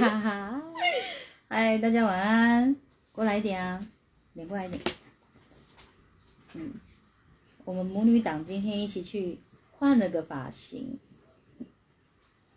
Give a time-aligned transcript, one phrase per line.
[0.00, 0.62] 哈哈，
[1.48, 2.76] 嗨，大家晚安，
[3.10, 3.84] 过来一点啊，
[4.34, 4.80] 脸过来一点。
[6.54, 6.74] 嗯，
[7.64, 9.40] 我们母女党今天一起去
[9.72, 10.98] 换了个发型。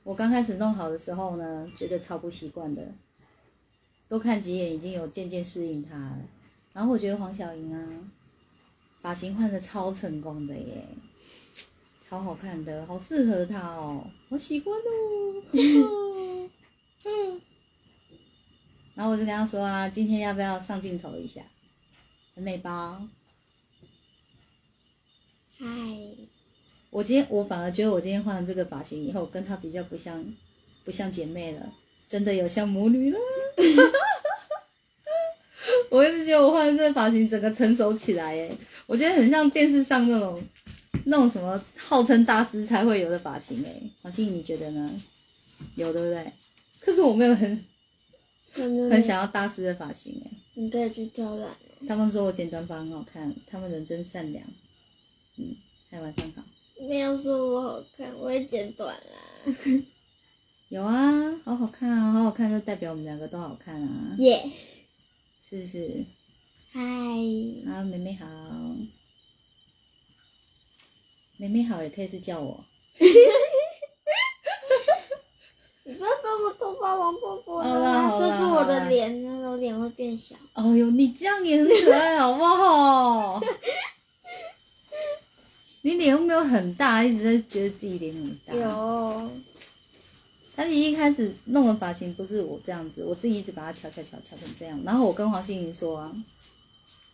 [0.04, 2.94] 我刚开始弄好的时候呢，觉得超不习惯的，
[4.08, 6.20] 多看几眼已经有渐渐适应它了。
[6.74, 7.90] 然后我觉得黄晓莹啊，
[9.02, 10.86] 发型换的超成功的耶，
[12.08, 16.06] 超好看的，好适合她哦，好喜欢哦。
[19.00, 21.40] 然后我就跟他说啊，今天要不要上镜头一下？
[22.36, 23.02] 很美吧？
[25.58, 25.66] 嗨，
[26.90, 30.36] 我今天我反而觉得我今天换了这个发型以后，跟她比较不像，
[30.84, 31.72] 不像姐妹了，
[32.10, 33.18] 真的有像母女了。
[35.90, 38.54] 我一直觉得我换了这个发型，整个成熟起来耶，
[38.86, 40.44] 我觉得很像电视上那种
[41.06, 43.82] 那种什么号称大师才会有的发型哎。
[44.02, 45.02] 黄欣，你觉得呢？
[45.76, 46.34] 有对不对？
[46.82, 47.64] 可是我没有很
[48.54, 50.32] 很想要大师的发型哎。
[50.56, 51.50] 你可以去挑染。
[51.88, 54.46] 他们说我剪短发很好看，他们人真善良。
[55.38, 55.56] 嗯，
[55.90, 56.44] 还晚上好。
[56.82, 59.56] 没有说我好看，我也剪短啦。
[60.70, 64.16] 有啊，好好看啊，好好看就代表我们两个都好看啊。
[64.18, 64.52] 耶。
[65.50, 66.06] 是不是？
[66.72, 66.82] 嗨，
[67.72, 68.28] 啊，妹妹好，
[71.38, 72.66] 妹妹好也可以是叫我。
[75.90, 80.36] 你不要跟我头发往婆婆好啦好啦遮住我的脸，那我脸会变小。
[80.54, 83.42] 哦哟，你这样也很可爱，好不好？
[85.82, 88.54] 你脸又没有很大，一直在觉得自己脸很大。
[88.54, 89.32] 有，
[90.56, 94.80] 但是一开始弄的发型不是我这样子，我自己一直把它敲敲敲敲成这样。
[94.86, 96.14] 然后我跟黄心莹说啊，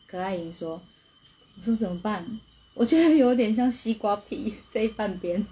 [0.05, 0.81] 可爱莹说，
[1.57, 2.41] 我说怎么办？
[2.73, 5.47] 我觉得有点像西瓜皮这一半边。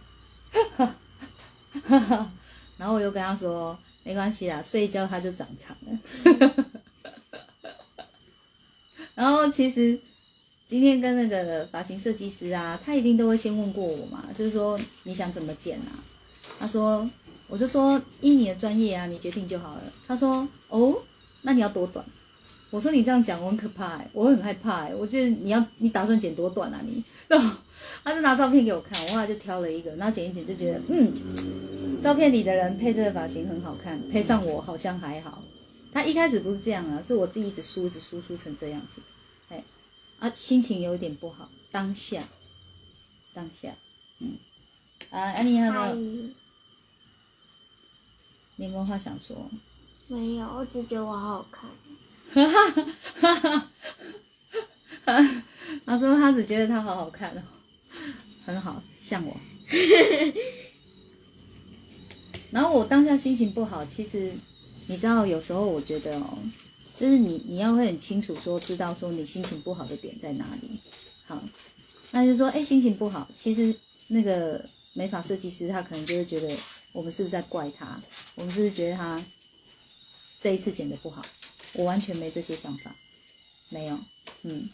[2.77, 5.99] 然后我又跟他说，没关系啦，睡一觉它就长长了。
[9.15, 9.99] 然后其实
[10.67, 15.91] 今天跟那个发型设计师啊，他一定都会先问过我嘛，就是说你想怎么剪啊？
[16.59, 17.09] 他说。
[17.49, 19.81] 我就说依你的专业啊，你决定就好了。
[20.07, 20.97] 他说哦，
[21.43, 22.03] 那你要多短？
[22.71, 24.95] 我说你这样讲我很可怕哎，我很害怕哎。
[24.95, 27.03] 我觉得你要你打算剪多短啊你？
[28.03, 35.43] 他就拿照片给我看，我后来就挑了一个，然后剪一剪就觉得嗯，照片里的人配这个发型很好看，配上我好像还好。
[35.91, 39.01] 他一开始不是这样啊，是我自己一直梳一直梳梳成这样子，
[39.49, 39.63] 哎
[40.19, 42.23] 啊心情有一点不好，当下
[43.33, 43.75] 当下
[44.19, 44.37] 嗯
[45.11, 45.55] 啊安妮
[48.57, 49.49] 有没有话想说？
[50.07, 51.69] 没有，我只觉得我好好看。
[52.33, 52.71] 哈哈
[53.19, 53.61] 哈哈
[55.05, 55.43] 哈
[55.85, 57.41] 他说他只觉得他好好看哦，
[58.45, 59.35] 很好，像我。
[62.51, 64.33] 然后我当下心情不好，其实
[64.87, 66.37] 你知道，有时候我觉得哦，
[66.95, 70.79] 就是你你要会很清楚说，知道说你心情不好的点在哪里。
[71.25, 71.41] 好，
[72.11, 73.75] 那就说，哎，心情不好，其实
[74.07, 76.55] 那个美发设计师他可能就会觉得。
[76.93, 77.99] 我们是不是在怪他？
[78.35, 79.25] 我们是不是觉得他
[80.37, 81.23] 这一次剪的不好？
[81.73, 82.95] 我完全没这些想法，
[83.69, 83.99] 没有。
[84.43, 84.69] 嗯，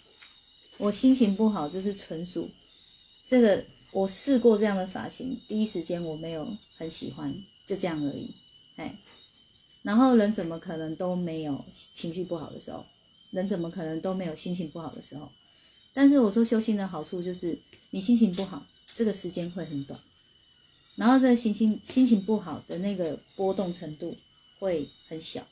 [0.76, 2.50] 我心情不好就是纯属
[3.30, 8.34] 这个，我试过这样的发型，第一时间我没有很喜欢，就这样而已。
[8.76, 8.98] 哎，
[9.84, 11.64] 然后人怎么可能都没有
[11.94, 12.84] 情绪不好的时候？
[13.30, 15.32] 人怎么可能都没有心情不好的时候？
[15.94, 17.60] 但是我说修心的好处就是，
[17.92, 20.00] 你心情不好，这个时间会很短。
[20.96, 24.18] 然后这心情心情不好的那个波动程度
[24.58, 25.46] 会很小，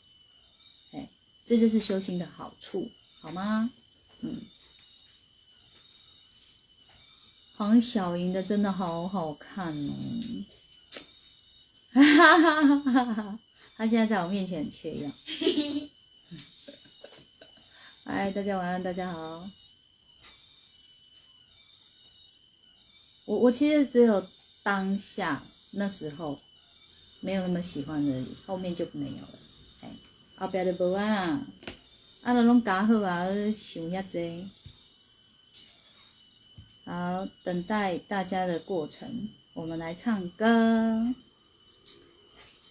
[0.94, 1.08] 哎，
[1.46, 2.90] 这就是修心的好处，
[3.22, 3.70] 好吗？
[4.22, 4.42] 嗯，
[7.57, 10.45] 黄晓莹的真的好好看哦，
[11.91, 13.40] 哈哈哈哈哈哈！
[13.75, 15.12] 他现在在我面前很缺氧。
[18.06, 19.50] 嗨，大家晚安，大家好。
[23.25, 24.28] 我我其实只有。
[24.63, 26.38] 当下那时候
[27.22, 29.39] 没有那么喜欢而已，后面就没有了。
[29.80, 29.89] 哎，
[30.36, 31.42] 后边就无啊啦，
[32.21, 33.25] 啊，都拢加好啊，
[33.56, 34.50] 想遐济。
[36.88, 41.13] 好，等待大家的过程，我们来唱歌。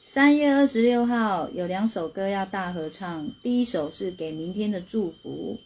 [0.06, 5.60] 三月二十六号有两首歌要大合唱，第一首是给明天的祝福，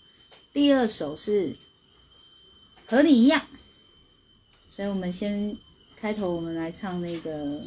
[0.53, 1.55] 第二首是
[2.87, 3.47] 和你一样。
[4.71, 5.57] 所以我们先。
[5.97, 7.63] 开头我们来唱那个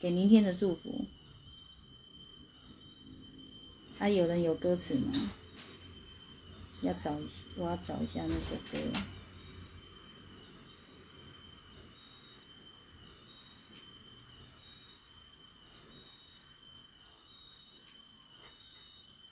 [0.00, 1.04] 给明天的祝福。
[4.00, 5.30] 啊，有人有歌词吗？
[6.82, 8.78] 要找一下，我要找一下那首歌。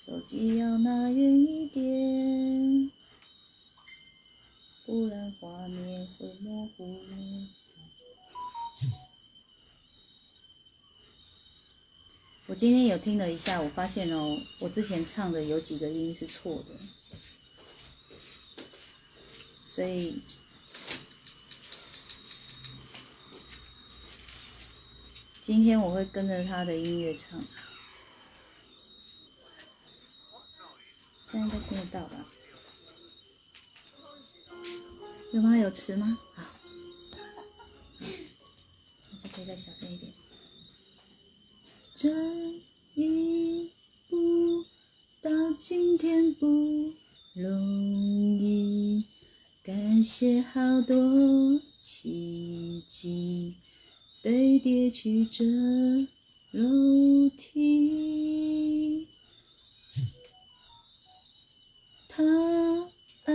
[0.07, 2.93] 手机要拿远一点，
[4.85, 7.01] 不然画面会模糊。
[12.47, 16.77] 我今天有听了一下，我发现哦，我之前唱的有几个音是错的，
[19.69, 20.23] 所以
[25.43, 27.45] 今天我会跟着他的音乐唱，
[31.29, 32.27] 这样应该听得到吧？
[35.33, 35.57] 有吗？
[35.57, 36.19] 有词吗？
[36.35, 36.43] 好，
[38.01, 38.07] 那
[39.23, 40.13] 就可以再小声一点。
[41.97, 42.09] 这
[42.95, 43.73] 一
[44.09, 44.65] 步
[45.21, 46.47] 到今天不
[47.35, 49.05] 容易，
[49.65, 53.57] 感谢好多奇迹
[54.23, 55.45] 堆叠曲折
[56.53, 59.09] 楼梯。
[62.17, 62.25] 他
[63.25, 63.35] 爱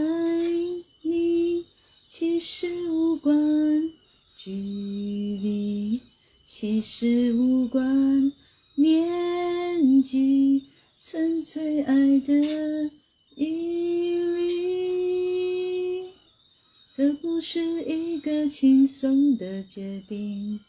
[1.03, 1.65] 你，
[2.07, 3.91] 其实无关
[4.35, 6.01] 距离，
[6.45, 8.33] 其实无关
[8.73, 10.63] 年纪，
[10.99, 12.89] 纯粹爱的
[13.35, 16.09] 毅力。
[16.95, 20.59] 这不是一个轻松的决定，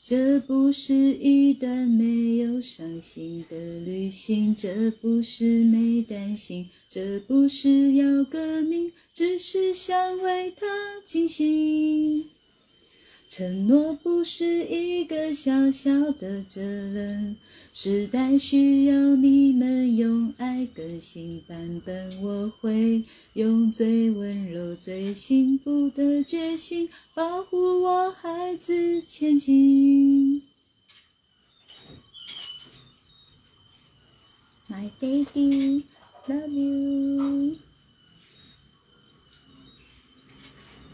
[0.00, 10.66] 这不是一段没有伤心的旅行，这不是没担心，这不是要革命，只是想为他
[11.04, 12.30] 尽心。
[13.28, 17.36] 承诺不是一个小小的责任，
[17.74, 22.22] 时代需要你们用爱更新版本。
[22.22, 23.04] 我会
[23.34, 30.42] 用最温柔、最幸福的决心，保护我孩子前进。
[34.70, 35.84] My daddy
[36.26, 37.67] love you。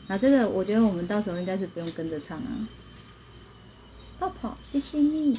[0.06, 2.68] 好，这个我觉得我们到时候应该是不用跟着唱啊。
[4.18, 5.38] 泡泡，谢谢你。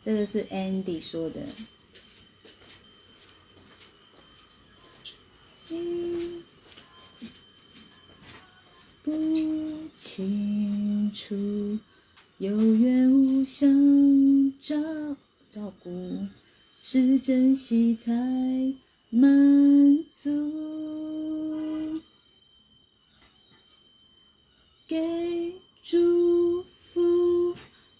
[0.00, 1.40] 这个是 Andy 说的。
[5.70, 6.44] 嗯，
[9.02, 9.12] 不
[9.96, 11.34] 清楚，
[12.38, 13.68] 有缘无相
[14.60, 14.76] 照
[15.50, 16.26] 照顾，
[16.80, 18.12] 是珍惜才
[19.10, 21.65] 满足。
[24.88, 25.52] 给
[25.82, 27.52] 祝福，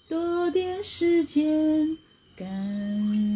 [0.08, 1.98] 多点时间
[2.36, 2.46] 赶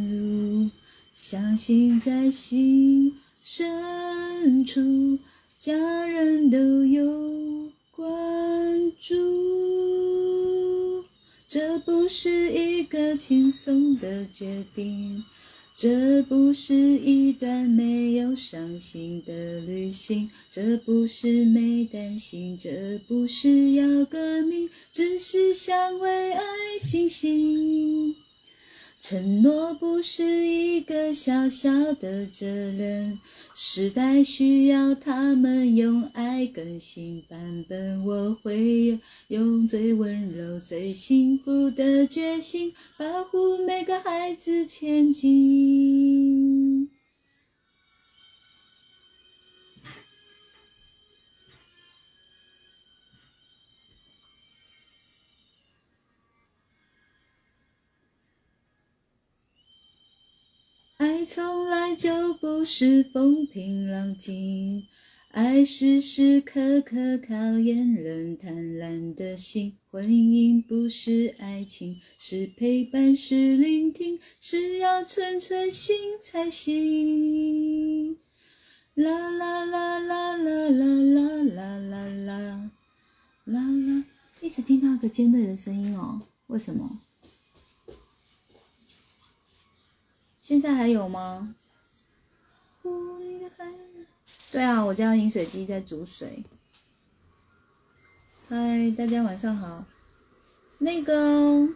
[0.08, 0.70] 路，
[1.14, 5.18] 相信在心深处，
[5.58, 9.16] 家人都有关注。
[11.48, 15.24] 这不是一个轻松的决定。
[15.82, 26.42] 这不是一段没有伤心的旅行，这不是没担心，这不是要革命，只是想为爱
[26.86, 28.14] 尽心。
[29.00, 33.18] 承诺不是一个小小的责任，
[33.54, 38.04] 时代需要他们用爱更新版本。
[38.04, 46.90] 我会用最温柔、最幸福的决心，保护每个孩子前进。
[61.00, 64.86] 爱从来就不是风平浪静，
[65.30, 69.78] 爱时时刻刻考验人贪婪的心。
[69.90, 78.18] 婚姻不是爱情，是陪伴，是聆听，是要纯粹心才行。
[78.92, 82.70] 啦啦啦啦啦啦啦啦啦啦啦
[83.46, 84.04] 啦，
[84.42, 87.00] 一直听到一个尖锐的声音哦，为什么？
[90.40, 91.54] 现在还有吗？
[94.50, 96.42] 对啊，我家饮水机在煮水。
[98.48, 99.84] 嗨，大家晚上好。
[100.78, 101.68] 那个，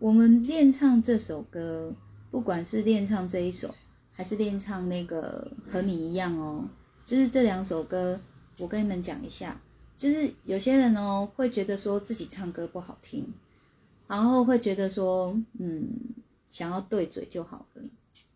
[0.00, 1.94] 我们练唱这首歌，
[2.30, 3.74] 不管是练唱这一首，
[4.12, 6.68] 还是练唱那个和你一样哦，
[7.06, 8.20] 就是这两首歌，
[8.58, 9.60] 我跟你们讲一下，
[9.96, 13.32] 就是有些人哦会觉得说自己唱歌不好听。
[14.06, 15.88] 然后会觉得说，嗯，
[16.48, 17.82] 想要对嘴就好了，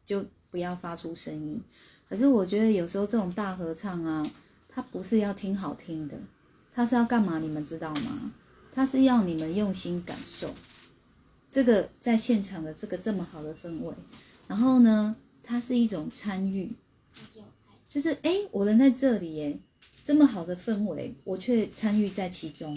[0.04, 1.60] 就不要发出声音。
[2.08, 4.30] 可是我觉得有时候这种大合唱啊，
[4.68, 6.18] 它不是要听好听的，
[6.74, 7.38] 它是要干嘛？
[7.38, 8.32] 你们知道吗？
[8.72, 10.54] 它是要你们用心感受。
[11.50, 13.92] 这个在现场的这个这么好的氛围，
[14.46, 16.72] 然后呢，它是一种参与，
[17.88, 19.58] 就是哎，我人在这里耶，
[20.04, 22.76] 这么好的氛围，我却参与在其中，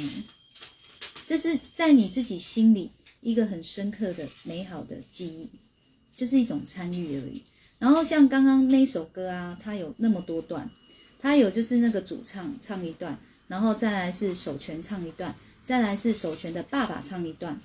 [1.26, 5.50] 这是在你自己心里一个很深刻的美好的记忆，
[6.14, 7.44] 就是一种参与而已。
[7.80, 10.70] 然后像刚刚那首歌啊，它有那么多段，
[11.20, 17.60] 它有就是那个主唱唱一段，然后再来是手拳唱一段，再来是手拳的爸爸唱一段，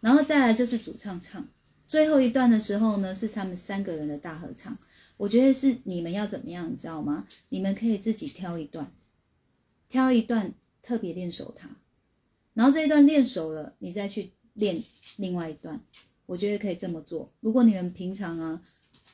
[0.00, 1.48] 然后再来就是主唱唱，
[1.86, 4.78] 最后一段的时候呢，是他们三个人的大合唱。
[5.16, 7.26] 我觉得是你们要怎么样，你知道吗？
[7.48, 8.92] 你们可以自己挑一段，
[9.88, 11.70] 挑一段特别练熟它，
[12.58, 14.82] 然后这一段练熟了，你再去练
[15.16, 15.80] 另外一段。
[16.26, 17.30] 我觉得可以这么做。
[17.38, 18.62] 如果你们平常啊。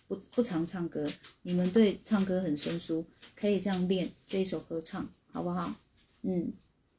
[0.06, 1.06] 不不常唱歌，
[1.40, 5.74] 你们对唱歌很生疏，可以这样练这一首歌唱，好不好？
[6.20, 6.52] 嗯，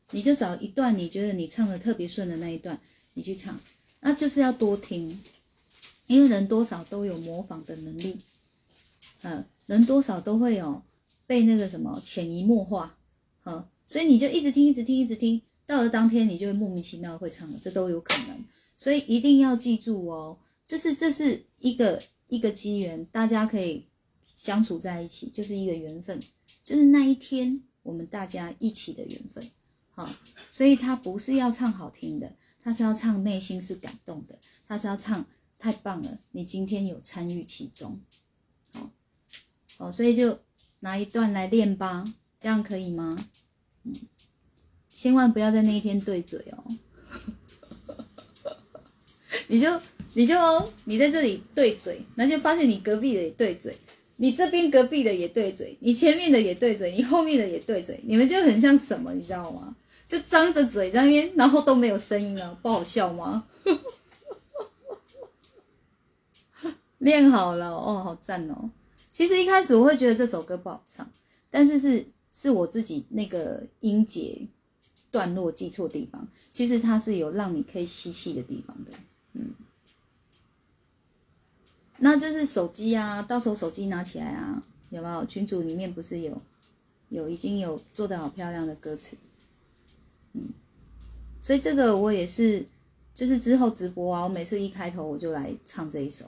[0.09, 2.81] 你就找一段你觉得你唱的特别顺的那一段，
[3.13, 3.59] 你去唱，
[3.99, 5.21] 那就是要多听，
[6.07, 8.21] 因为人多少都有模仿的能力，
[9.21, 10.81] 嗯，人多少都会有
[11.27, 12.97] 被那个什么潜移默化，
[13.43, 18.45] 嗯，所以你就一直听，一直听，一直听，到了当天你就会莫名其妙会唱了，这都有可能，
[18.77, 22.01] 所以一定要记住哦，这是这是一个。
[22.27, 23.85] 一个机缘，大家可以
[24.35, 26.19] 相处在一起，就是一个缘分，
[26.63, 29.47] 就是那一天我们大家一起的缘分，
[29.91, 30.11] 好，
[30.49, 35.27] 所以他不是要唱好听的，他是要唱内心是感动的，他是要唱
[35.59, 37.99] 太棒了，你今天有参与其中，
[38.73, 38.89] 好，
[39.77, 40.39] 好，所以就
[40.79, 42.05] 拿一段来练吧，
[42.39, 43.15] 这样可以吗？
[43.83, 43.93] 嗯，
[44.95, 46.63] 千万不要在那一天对嘴哦，
[49.47, 49.79] 你就。
[50.17, 50.33] 你就
[50.85, 53.75] 你在这里对嘴，然后就发现你隔壁的也对嘴，
[54.15, 59.75] 你这边隔壁的也对嘴，你前面的也对嘴，你后面的也对嘴，你们就很像什么，你知道吗？
[60.07, 63.45] 就张着嘴在那边，然后都没有声音了，不好笑吗？
[66.99, 68.69] 练好了哦，好赞哦！
[69.11, 71.11] 其实一开始我会觉得这首歌不好唱，
[71.51, 74.47] 但是是是我自己那个音节
[75.15, 78.91] 段落记错地方，其实它是有让你可以吸气的地方的，
[79.31, 79.53] 嗯。
[81.97, 85.25] 那就是手机啊，到时候手机拿起来啊，有没有？
[85.25, 86.41] 群组里面不是有，
[87.07, 89.15] 有已经有做的好漂亮的歌词，
[90.33, 90.49] 嗯，
[91.41, 92.65] 所以这个我也是，
[93.13, 96.25] 就是之后直播啊，我每次一开头我就来唱这一首，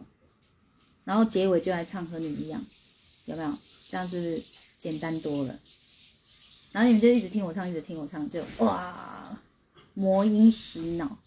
[1.03, 2.63] 然后结尾就来唱和你一样，
[3.25, 3.53] 有没有？
[3.89, 4.41] 这样是
[4.79, 5.59] 简单多了，
[6.77, 9.35] 然后你们就一直听我唱，一直听我唱，就哇，
[9.95, 11.17] 魔音洗脑，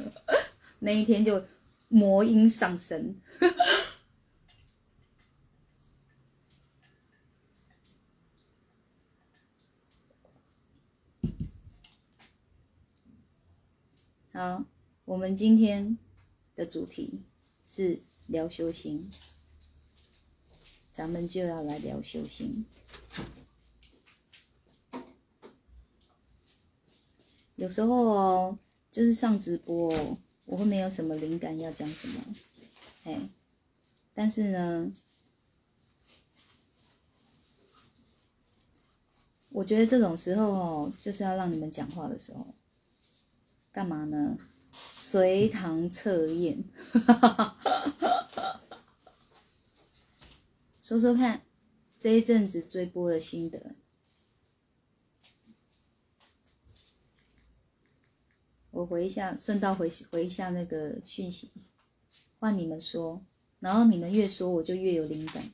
[0.80, 1.44] 那一天就。
[1.92, 3.16] 魔音上升，
[14.32, 14.64] 好，
[15.04, 15.98] 我们今天
[16.54, 17.22] 的主题
[17.66, 19.10] 是聊修行，
[20.92, 22.64] 咱们就要来聊修行。
[27.60, 28.58] 有时候哦，
[28.90, 30.16] 就是上直播。
[30.46, 32.24] 我会没有什么灵感要讲什么，
[33.04, 33.20] 哎，
[34.14, 34.90] 但是呢，
[39.50, 42.54] 我觉得这种时候哦，就是要让你们讲话的时候，
[43.70, 44.38] 干嘛呢？
[44.88, 46.64] 随堂测验，
[50.80, 51.42] 说说看，
[51.98, 53.76] 这一阵子追播的心得。
[58.80, 61.50] 我回一下，顺道回回一下那个讯息，
[62.38, 63.20] 换你们说，
[63.58, 65.44] 然后你们越说，我就越有灵感。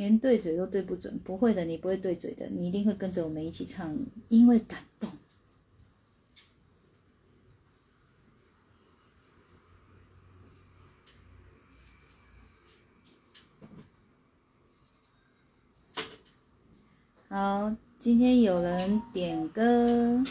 [0.00, 3.94] 连对嘴都对不准，不会的，你不会对嘴的，你一定会跟着我们一起唱，
[4.30, 5.10] 因为感动。
[17.28, 20.24] 好，今天有人点歌，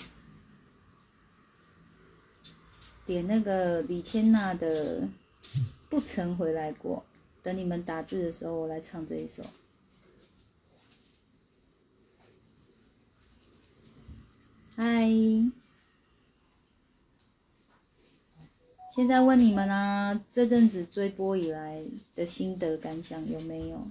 [3.06, 5.04] 点那个李千娜的
[5.92, 7.06] 《不曾回来过》。
[7.50, 9.42] 等你们打字的时候，我来唱这一首。
[14.76, 15.10] 嗨，
[18.94, 23.82] 现在问你们啊，这阵子追播以来的心得感想有没有？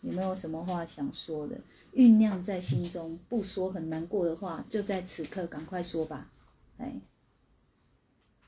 [0.00, 1.60] 有没有什么话想说的？
[1.92, 6.30] 酝酿在心中，不说很难过的话，就在此刻赶快说吧。
[6.78, 6.94] 哎，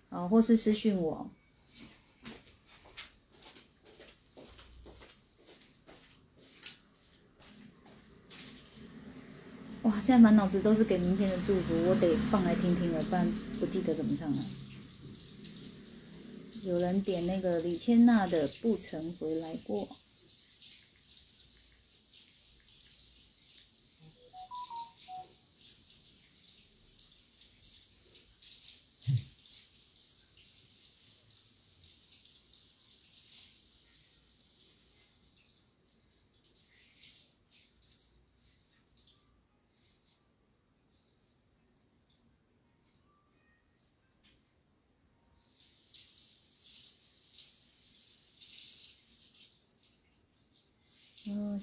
[0.09, 1.31] 好，或是私讯我。
[9.83, 13.27] 哇，现在满脑子都是给明天的祝福，我得放来听听了，不然
[13.59, 14.45] 不记得怎么唱了。
[16.63, 19.87] 有人点那个李千娜的《不曾回来过》。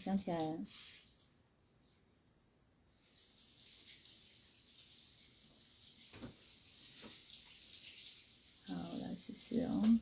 [0.08, 0.58] 想起来了，
[8.64, 10.00] 好，来试试哦。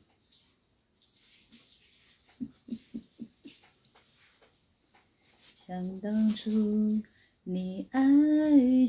[5.55, 7.01] 想当初
[7.41, 7.99] 你爱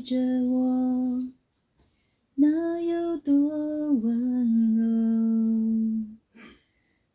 [0.05, 1.33] 着我，
[2.35, 6.05] 那有多温柔？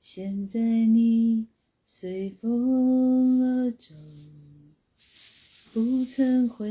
[0.01, 1.52] 现在你。
[2.03, 3.95] 随风而走，
[5.73, 6.69] 不曾回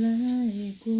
[0.00, 0.90] 来过。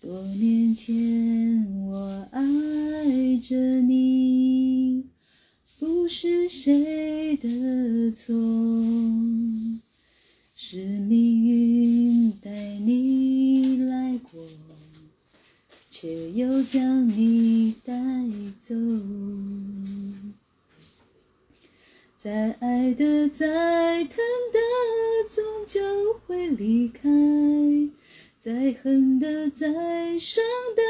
[0.00, 5.04] 多年前我爱着你，
[5.78, 8.34] 不是谁的错，
[10.54, 14.42] 是命运带你来过，
[15.90, 17.92] 却又将你带
[18.58, 18.74] 走。
[22.22, 24.16] 再爱的、再疼
[24.52, 24.60] 的，
[25.28, 27.10] 终究会离开；
[28.38, 29.66] 再恨的、再
[30.18, 30.44] 伤
[30.76, 30.82] 的，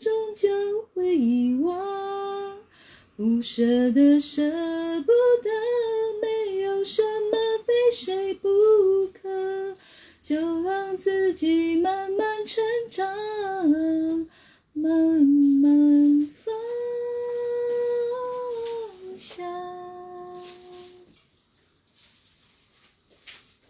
[0.00, 2.58] 终究会遗忘。
[3.16, 4.42] 不舍的、舍
[5.02, 5.12] 不
[5.44, 5.50] 得，
[6.20, 8.48] 没有什么非谁不
[9.12, 9.76] 可，
[10.22, 13.06] 就让自己慢慢成长，
[14.72, 16.52] 慢慢放
[19.16, 19.83] 下。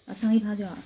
[0.06, 0.76] 啊，唱一趴就好。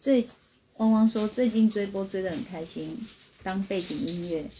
[0.00, 0.26] 最
[0.78, 2.96] 汪汪说最近追播追的很开心，
[3.42, 4.50] 当背景音乐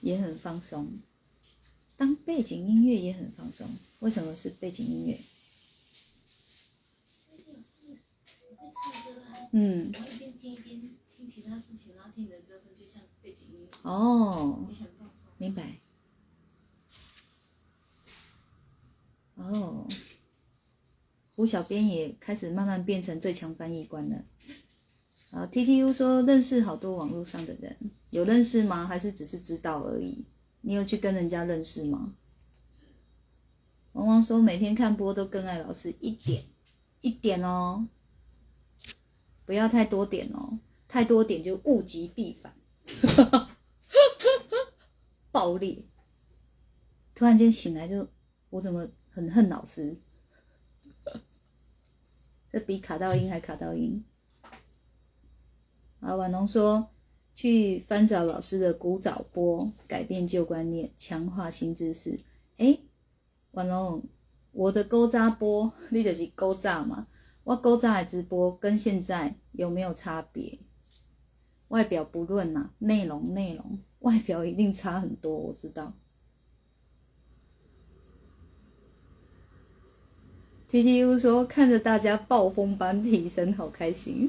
[0.00, 0.98] 也很放松，
[1.96, 3.68] 当背景音乐也很放松。
[4.00, 5.20] 为什么是背景音乐？
[9.52, 9.92] 嗯。
[11.28, 13.68] 其他事情，然后听的歌声就像背景音。
[13.82, 14.66] 哦，
[15.38, 15.78] 明白。
[19.34, 19.88] 哦，
[21.34, 24.24] 胡小编也开始慢慢变成最强翻译官了。
[25.30, 27.76] 啊，T T U 说认识好多网络上的人，
[28.10, 28.86] 有认识吗？
[28.86, 30.24] 还是只是知道而已？
[30.60, 32.14] 你有去跟人家认识吗？
[33.92, 36.44] 王王说每天看播都更爱老师一点
[37.00, 37.88] 一点哦，
[39.44, 40.58] 不要太多点哦。
[40.92, 42.54] 太多点就物极必反，
[45.32, 45.88] 暴力。
[47.14, 48.08] 突然间醒来就，
[48.50, 49.96] 我怎么很恨老师？
[52.50, 54.04] 这比卡到音还卡到音。
[56.00, 56.90] 啊，婉龙说
[57.32, 62.20] 去翻找老师的古早波，改变旧观念，强化新知识。
[62.58, 62.78] 哎，
[63.52, 64.04] 婉龙，
[64.50, 67.06] 我的勾扎波，你就是勾扎嘛？
[67.44, 70.58] 我勾扎的直播跟现在有没有差别？
[71.72, 75.94] 外表不论呐，内容内容，外表一定差很多，我知道。
[80.68, 84.28] T T U 说看着大家暴风般提升，好开心，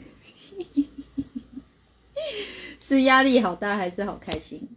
[2.80, 4.70] 是压力好大还是好开心？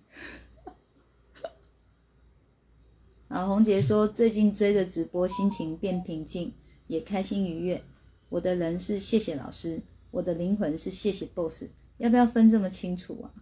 [3.29, 6.53] 啊，红杰说最近追着直播，心情变平静，
[6.89, 7.85] 也开心愉悦。
[8.29, 11.67] 我的人是谢谢老师，我的灵魂是谢谢 BOSS。
[11.99, 13.35] 要不要分这么清楚啊？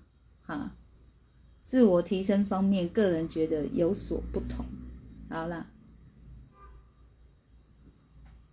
[0.42, 0.76] 哈，
[1.62, 4.66] 自我提升方面，个人觉得有所不同。
[5.28, 5.70] 好啦，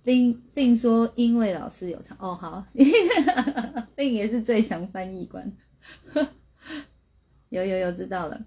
[0.02, 2.66] 并并说因为老师有唱哦，好，
[3.96, 5.54] 并也是最强翻译官。
[7.50, 8.46] 有有有，知道了。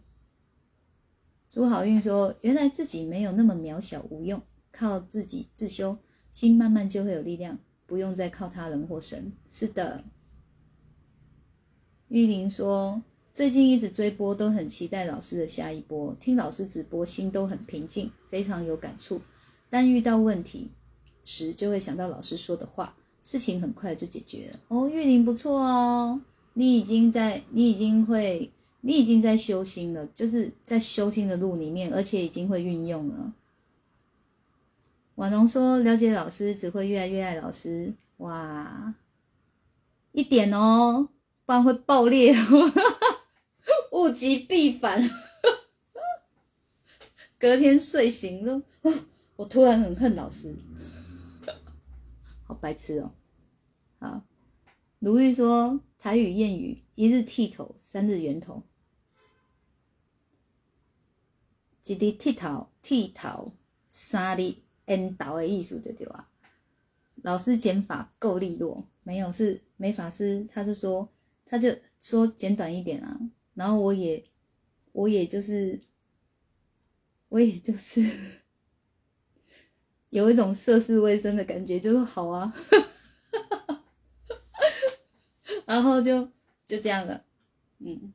[1.50, 5.98] 朱好运说：“原来自己没有那么渺小无用，靠自己自修，
[6.32, 10.02] 心慢慢就会有力量，不用再靠他人或神。”是的。
[12.14, 13.02] 玉玲说
[13.34, 16.14] ：“最近一直追播，都很期待老师的下一波。
[16.20, 19.20] 听老师直播，心都很平静，非常有感触。
[19.68, 20.70] 但遇到问题
[21.24, 24.60] 时，就会想到老师说的话，事情很快就解决了。
[24.68, 26.20] 哦，玉玲不错哦，
[26.52, 28.52] 你已经在，你已经会。”
[28.86, 33.32] 你已经在修心了，就是在修心的路里面，而且已经会运用了。
[35.14, 38.94] 婉龙说：“了解老师，只会越来越爱老师。”哇，
[40.12, 41.08] 一点哦，
[41.46, 42.34] 不然会爆裂，
[43.92, 45.10] 物极必反。
[47.38, 48.62] 隔天睡醒说
[49.36, 50.56] ：“我突然很恨老师，
[52.46, 53.12] 好白痴哦。”
[54.00, 54.24] 好，
[54.98, 58.62] 卢玉说：“台语谚语，一日剃头，三日圆头。”
[61.84, 63.52] 一日剃头，剃头
[63.90, 64.54] 三日
[64.86, 66.30] 圆头的意思就对啊。
[67.16, 71.10] 老师剪法够利落，没有是美法师，他是说
[71.46, 73.20] 他就说剪短一点啊。
[73.54, 74.24] 然后我也
[74.92, 75.80] 我也就是
[77.28, 78.10] 我也就是
[80.10, 82.54] 有一种涉世未深的感觉，就说好啊，
[85.66, 86.30] 然后就
[86.66, 87.24] 就这样了。
[87.78, 88.12] 嗯，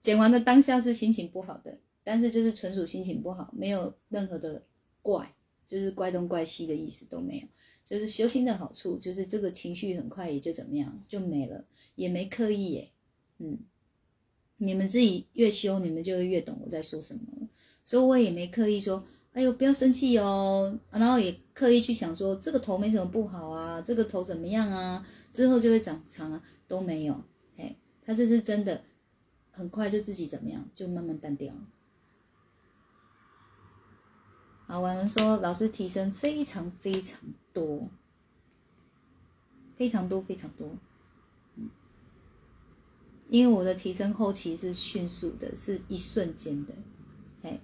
[0.00, 1.78] 剪完的当下是心情不好的。
[2.02, 4.64] 但是就是纯属心情不好，没有任何的
[5.02, 5.34] 怪，
[5.66, 7.46] 就是怪东怪西的意思都没有。
[7.84, 11.66] 就是修心的好处，就是这个情绪很快也就怎么样就没了，
[12.00, 12.90] 也没刻意耶。
[13.36, 13.58] 嗯，
[14.56, 17.20] 你们自己越修，你们就越懂我在说什么。
[17.84, 27.22] 所以我也没刻意说，哎呦不要生气哦，然后也刻意去想说这个头没什么不好啊，这个头怎么样啊，之后就会长长啊，都没有。
[27.58, 28.82] 哎，他这是真的，
[29.50, 31.52] 很快就自己怎么样，就慢慢淡掉。
[34.66, 37.20] 好，完了说老师提升非常非常
[37.52, 37.90] 多，
[39.76, 40.78] 非常多非常多，
[43.30, 46.74] 因为我的提升后期是迅速的，是一瞬间的，
[47.42, 47.60] 哎，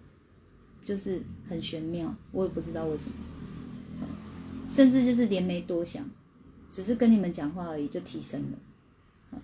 [0.84, 3.16] 就是很玄妙，我也不知道为什么，
[4.70, 6.08] 甚至就是连没多想，
[6.70, 9.38] 只是跟你们讲话而已就提升了，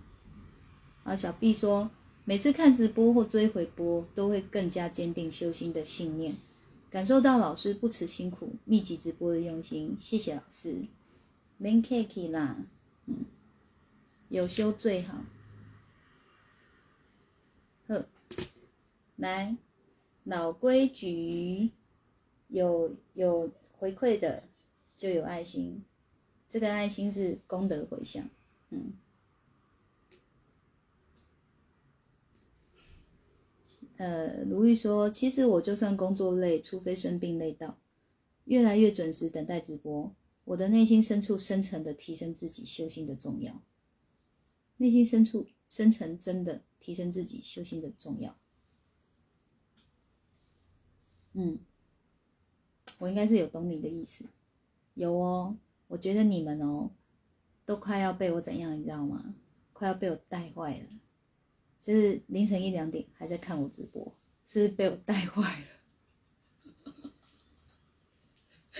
[1.02, 1.90] 啊，小 B 说
[2.24, 6.36] 每次看直播或追回播，都会更加坚定修心的信念。
[6.88, 10.84] 感受到老师不辞辛苦、密集直播的用心，谢谢老师。
[11.58, 12.58] Man cake 啦，
[13.06, 13.24] 嗯，
[14.28, 15.24] 有修最好。
[19.22, 19.56] 来，
[20.24, 21.70] 老规矩，
[22.48, 24.42] 有有回馈的
[24.98, 25.84] 就有爱心，
[26.48, 28.28] 这个爱心是功德回向，
[28.70, 28.94] 嗯。
[33.96, 37.78] 呃，如玉说：“其实我就算工作累，除非生病累到，
[38.42, 40.12] 越来越准时等待直播。
[40.42, 43.62] 我的内心深处深层的提升自己修心的重要，
[44.78, 48.36] 内心深处深层真的提升自己修心的重要。
[51.34, 51.58] 嗯，
[52.98, 54.26] 我应该是有懂你的意思，
[54.94, 55.56] 有哦。
[55.88, 56.90] 我觉得你们哦，
[57.66, 59.34] 都快要被我怎样，你知道吗？
[59.72, 60.86] 快要被我带坏了。”
[61.82, 64.14] 就是凌晨一两点还在看我直播，
[64.46, 65.66] 是不是被我带坏了。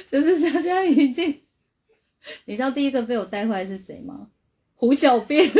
[0.09, 1.43] 就 是小家已经，
[2.47, 4.31] 你知道第一个被我带坏是谁吗？
[4.75, 5.45] 胡小编。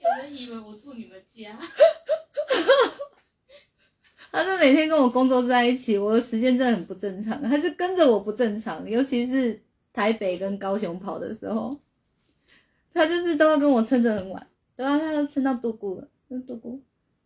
[0.00, 1.58] 有人以为我住你们家。
[4.34, 11.78] 他是每天跟我工作在一起，我的时间真的很不正常，他是跟着我不正常，尤其是台北跟高雄跑的时候，
[12.92, 14.48] 他就是都要跟我撑着很晚。
[14.74, 16.08] 都要，他都撑到度孤了，
[16.48, 16.82] 度孤。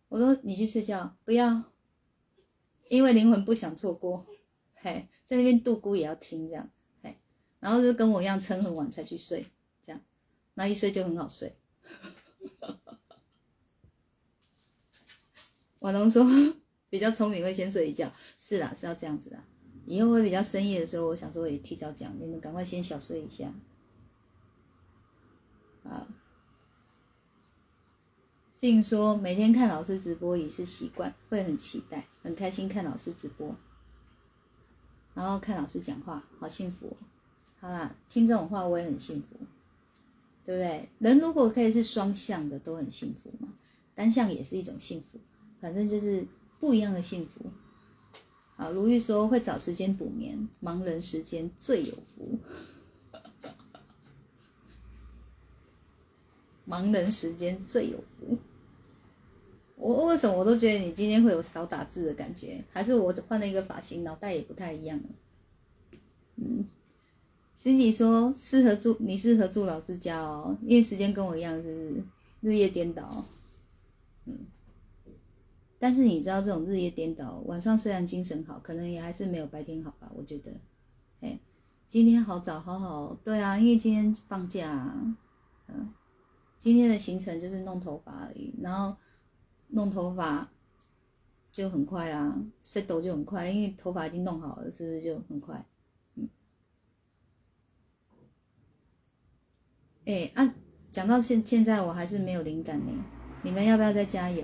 [0.07, 1.63] 我说你去睡觉，不要，
[2.89, 4.27] 因为灵魂不想错过。
[4.75, 6.69] 嘿，在那边度孤也要听这样，
[7.01, 7.17] 嘿，
[7.59, 9.47] 然后就跟我一样撑很晚才去睡，
[9.83, 10.01] 这样，
[10.53, 11.55] 那一睡就很好睡。
[15.79, 16.23] 婉龙说
[16.89, 19.39] 比较聪明会先睡一觉，是啦，是要这样子的。
[19.85, 23.53] 以后会比较深夜的时候，我想说也提早讲，你们赶快先小睡一下，
[25.83, 26.07] 啊。
[28.61, 33.55] 并说每天看老师直播已是习惯，会很期待，很开心看老师直播，
[35.13, 36.97] 然后看老师讲话，好幸福。
[37.61, 39.37] 好啦，听这种话我也很幸福，
[40.45, 40.89] 对不对？
[40.99, 43.53] 人如果可以是双向的，都很幸福嘛。
[43.95, 45.19] 单向也是一种幸福，
[45.61, 46.27] 反正就是
[46.59, 47.45] 不一样的幸福。
[48.57, 52.37] 啊，如玉说会找时间补眠，盲人时间最有福。
[56.67, 58.37] 盲人时间最有福。
[59.77, 62.65] 我为什么我都觉得你今天会有少打字的感觉？
[62.69, 65.05] 还是我换了一个发型，脑袋也不太一样了？
[66.35, 66.67] 嗯，
[67.55, 72.03] 心里说适合住，你适合住老师家哦，因为时间跟我一样，是不是
[72.41, 73.25] 日夜颠倒？
[75.79, 80.11] 但是你知道这种日夜颠倒，晚上虽然精神好，可能也还是没有白天好吧？
[80.13, 80.51] 我觉得，
[81.21, 81.39] 哎，
[81.87, 85.15] 今天好早，好好，对啊，因为今天放假、啊，
[85.67, 85.93] 嗯，
[86.57, 88.97] 今天的行程就是弄头发而已，然后
[89.69, 90.49] 弄头发
[91.53, 95.65] 就很快啦，set 就很快，因为头发已经弄好了，是不是就很快？
[96.15, 96.27] 嗯
[100.05, 100.53] 哎、啊，
[100.91, 102.91] 讲到现现在我还是没有灵感呢，
[103.43, 104.43] 你们要不要再加油，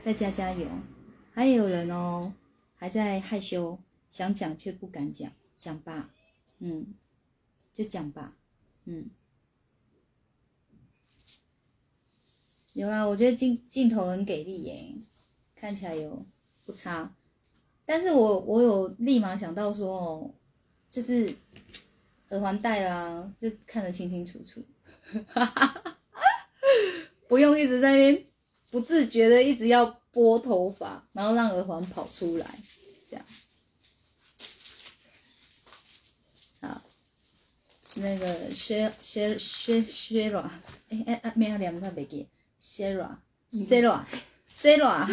[0.00, 0.68] 再加加油？
[1.32, 2.32] 还有人哦，
[2.76, 3.78] 还在害羞，
[4.10, 6.10] 想讲却不敢讲，讲吧，
[6.60, 6.94] 嗯，
[7.74, 8.32] 就讲吧，
[8.84, 9.10] 嗯。
[12.72, 14.94] 有啦，我觉得镜镜头很给力耶，
[15.54, 16.24] 看起来有
[16.64, 17.14] 不差，
[17.84, 20.34] 但是我我有立马想到说哦，
[20.90, 21.34] 就是
[22.28, 24.64] 耳环戴啦，就看得清清楚楚，
[27.28, 28.26] 不用一直在那边
[28.70, 32.58] 不自觉的一直要拨头发，然后让耳环跑出来，
[33.08, 33.24] 这样。
[36.60, 36.82] 好，
[37.96, 40.50] 那个 share share share share，
[40.88, 42.28] 哎哎哎，没有两个没记
[42.60, 43.16] ，Sarah
[43.50, 44.04] Sarah
[44.48, 45.06] Sarah，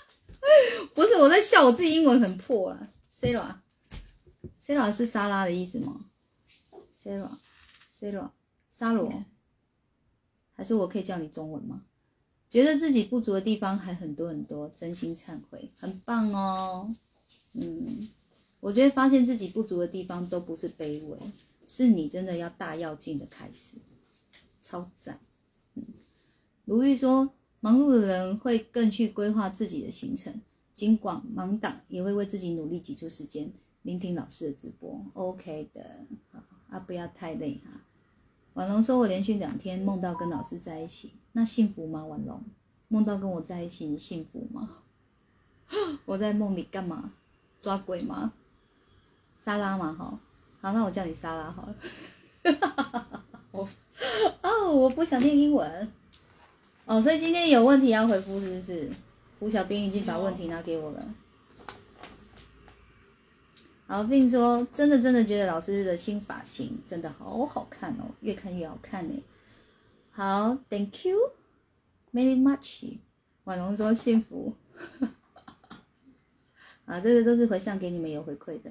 [0.94, 3.56] 不是我在笑，我自己英文很破啊 Sarah
[4.92, 6.06] 是沙拉的意思吗
[6.96, 7.38] ？Sarah
[8.70, 9.24] 沙罗，
[10.54, 11.84] 还是我可以叫你中文吗？
[12.50, 16.92] 觉得自己不足的地方还很多很多，真心忏悔，很棒哦。
[17.52, 18.08] 嗯，
[18.58, 21.18] 我觉得发现自己不足的地方都不是卑微，
[21.66, 23.76] 是你真的要大要进的开始，
[24.60, 25.20] 超赞。
[25.74, 25.84] 嗯，
[26.64, 30.40] 如玉说，忙碌的人会更去规划自己的行程，
[30.74, 35.04] 尽管忙党也会为自己努力挤出时间聆听老师的直播。
[35.14, 37.80] OK 的，好啊，不要太累哈。
[38.60, 42.42] 婉龙说：“我连续两天梦到跟老师在一起，那幸福吗？”婉龙
[42.88, 44.68] 梦到跟我在一起，你幸福吗？
[46.04, 47.10] 我在梦里干嘛？
[47.62, 48.34] 抓鬼吗？
[49.42, 50.18] 沙拉嘛，哈，
[50.60, 51.74] 好，那我叫你沙拉好了。
[53.52, 53.66] 我
[54.42, 55.90] 哦，我不想念英文。
[56.84, 58.90] 哦，所以今天有问题要回复是不是？
[59.38, 61.14] 胡小兵已经把问题拿给我了。
[63.90, 69.20] 好，并说真的真的觉得老师的新发型真的好好看哦，越看越好看呢。
[70.12, 71.18] 好，Thank you
[72.12, 72.98] very much。
[73.42, 74.54] 婉容说幸福。
[76.86, 78.70] 啊，这个都是回向给你们有回馈的。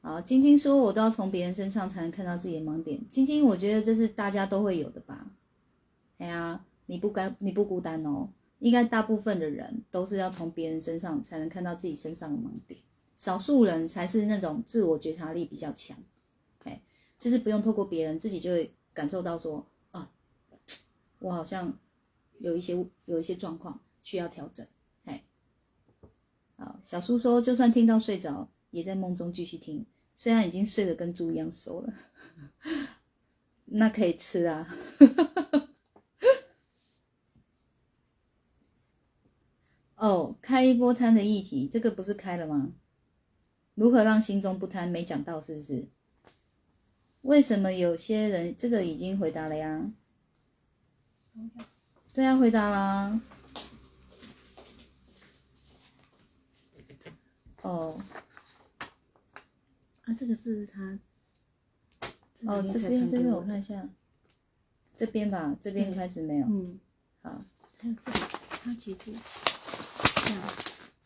[0.00, 3.08] 好，晶晶说我都要从别人身上才能看到自己的盲点。
[3.12, 5.30] 晶晶，我觉得这是大家都会有的吧？
[6.18, 12.80] 哎呀，你不该你不孤单哦，应该大部分的人都是要从别人身上才能看到自己身上的盲点。
[13.16, 15.96] 少数人才是那种自我觉察力比较强，
[16.64, 16.82] 哎，
[17.18, 20.12] 就是不用透过别人，自己就会感受到说，啊，
[21.18, 21.78] 我好像
[22.38, 24.66] 有一些有一些状况需要调整，
[25.04, 25.24] 哎，
[26.56, 31.94] 好，小叔说，就算听到睡着，也在梦中继续听，虽然已经睡得跟猪一样熟了，
[33.64, 34.76] 那可以吃啊。
[39.96, 42.74] 哦，开一波摊的议题，这个不是开了吗？
[43.76, 44.88] 如何让心中不贪？
[44.88, 45.86] 没讲到是不是？
[47.20, 49.92] 为什么有些人这个已经回答了呀？
[52.14, 53.20] 对啊，回答啦。
[57.60, 58.00] 哦
[60.04, 60.98] 啊，这个是他。
[62.46, 63.88] 哦，这边这边我看一下，
[64.94, 66.46] 这边吧，这边开始没有。
[66.46, 66.78] 嗯，
[67.22, 67.44] 好，
[67.76, 68.20] 还有这个，
[68.62, 69.12] 他其实这
[70.32, 70.42] 样，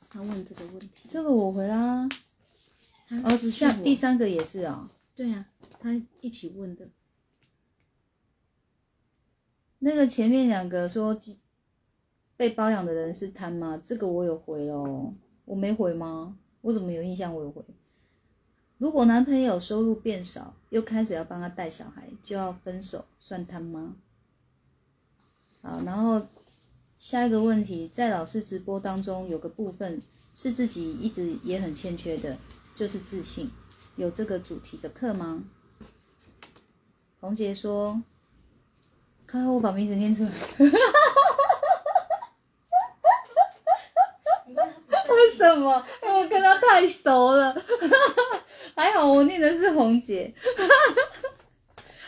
[0.09, 2.05] 他问这个问题，这个我回啦。
[2.05, 2.09] 哦，
[3.11, 4.89] 他私讯我下第三个也是哦。
[5.17, 5.47] 对啊，
[5.81, 6.89] 他一起问的，
[9.81, 11.19] 那个前面两个说
[12.37, 13.79] 被包养的人是贪吗？
[13.83, 15.13] 这个我有回哦，
[15.45, 16.39] 我没回吗？
[16.63, 17.63] 我怎么有印象我有回？
[18.79, 23.97] 如果男朋友收入变少，又开始要帮他带小孩，就要分手，算贪吗？
[25.61, 26.27] 好，然后
[26.99, 30.01] 下一个问题，在老师直播当中有个部分
[30.35, 32.39] 是自己一直也很欠缺的，
[32.81, 33.53] 就是自信
[33.97, 35.45] 有这个主题的课吗？
[37.21, 38.01] 红姐说
[39.27, 40.31] 看看我把名字念出来。
[45.11, 45.87] 为什么？
[46.03, 47.55] 因为我跟她太熟了。
[48.75, 50.35] 还好我念的是红姐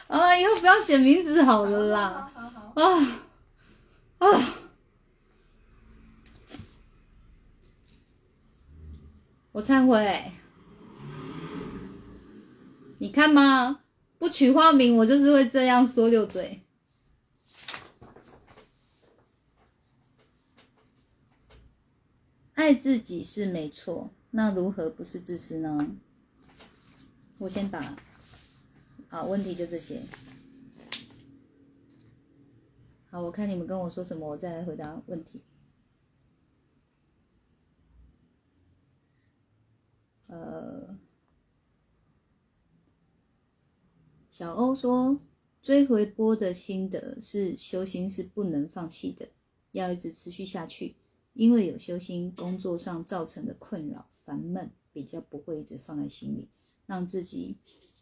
[0.06, 2.32] 啊以后不要写名字好了啦
[2.76, 2.82] 啊
[4.20, 4.26] 啊。
[9.52, 10.32] 我忏悔。
[13.02, 13.80] 你看吗？
[14.20, 16.62] 不取化名，我就是会这样说溜嘴。
[22.54, 25.96] 爱自己是没错，那如何不是自私呢？
[27.38, 27.96] 我先把，
[29.08, 30.00] 啊，问题就这些。
[33.10, 35.42] 好，我看你们跟我说什么，我再来回答问题。
[40.28, 40.96] 呃，
[44.32, 45.20] 小欧说，
[45.60, 49.28] 追回波的心得是修心是不能放弃的，
[49.72, 50.96] 要一直持续下去，
[51.34, 56.48] 因为有修心，工作上造成的困扰、烦闷比较不会一直放在心里，
[56.86, 57.58] 让自己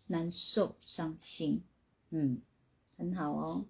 [0.06, 1.62] 难受、伤心。
[2.10, 2.40] 嗯，
[2.96, 3.64] 很好哦。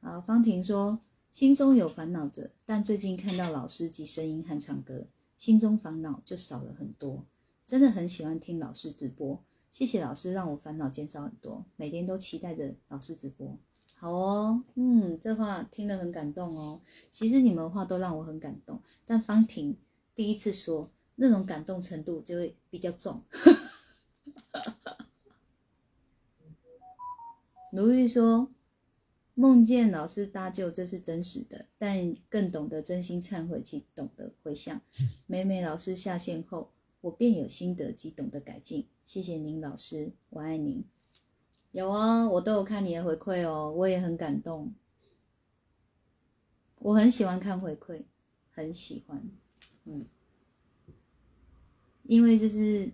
[0.00, 1.00] 好，方婷说，
[1.32, 7.24] 心中有烦恼者，但最近看到老师及声音和唱歌，心中烦恼就少了很多。
[7.66, 9.42] 真的很喜欢听老师直播，
[9.74, 13.58] 谢谢老师让我烦恼减少很多，每天都期待着老师直播。
[13.96, 16.80] 好哦，嗯，这话听得很感动哦。
[17.10, 19.76] 其实你们话都让我很感动，但方婷
[20.14, 23.24] 第一次说，那种感动程度就会比较重。
[27.72, 28.48] 如玉说。
[29.36, 34.80] 梦见老师搭救，这是真实的，但更懂得真心忏悔及懂得回向。
[35.26, 38.86] 每每老师下线后，我便有心得及懂得改进。
[39.06, 40.84] 谢谢您，老师，我爱您。
[41.72, 44.74] 有啊，我都有看你的回馈哦，我也很感动。
[46.78, 48.02] 我很喜欢看回馈，
[48.52, 49.28] 很喜欢，
[49.84, 50.06] 嗯，
[52.02, 52.90] 因为就是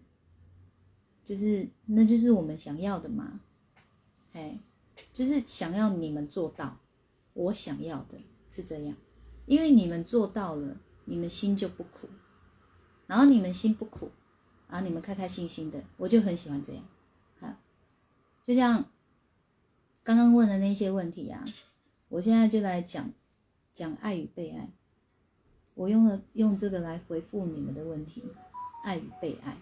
[1.25, 3.41] 就是那就是我们想要的嘛，
[4.33, 4.59] 哎。
[5.15, 6.79] 就是想要你们做到，
[7.33, 8.19] 我想要的
[8.51, 8.95] 是这样，
[9.47, 12.07] 因为你们做到了，你们心就不苦，
[13.07, 14.11] 然后你们心不苦，
[14.71, 16.85] 啊你们开开心心的，我就很喜欢这样。
[17.41, 17.55] 好，
[18.47, 18.85] 就像
[20.03, 21.45] 刚刚问的那些问题啊，
[22.09, 23.11] 我现在就来讲
[23.75, 24.69] 讲爱与被爱，
[25.75, 28.25] 我用了用这个来回复你们的问题，
[28.85, 29.57] 爱与被爱。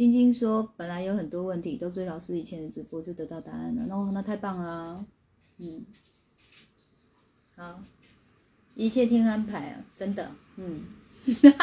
[0.00, 3.84] 晶晶说：“本来有很多问题，都追老师以前的直播就得到答案了。
[3.86, 5.04] 那那太棒了，
[5.58, 5.84] 嗯，
[7.54, 7.82] 好，
[8.74, 10.84] 一切天安排啊，真的，嗯，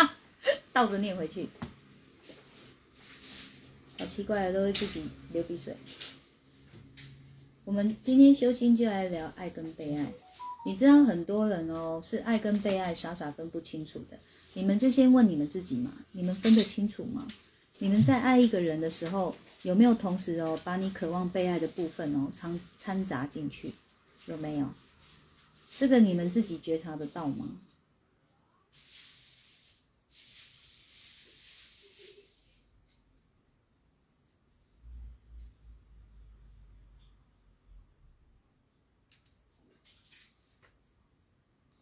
[0.71, 1.49] 倒着念回去，
[3.97, 5.75] 好奇怪啊，都会自己流鼻水。
[7.65, 10.13] 我们今天修心就来聊爱跟被爱。
[10.63, 14.19] 你知道很多人哦，是爱跟被爱傻傻分不清楚的。
[14.53, 17.27] 你们就先问你们自己嘛，你们分得清楚吗？”
[17.79, 23.71] 你们在爱一个人的时候，有没有同时哦，把你渴望被爱的部分哦掺掺杂进去？
[24.25, 24.67] 有没有？
[25.77, 27.45] 这个你们自己觉察得到吗？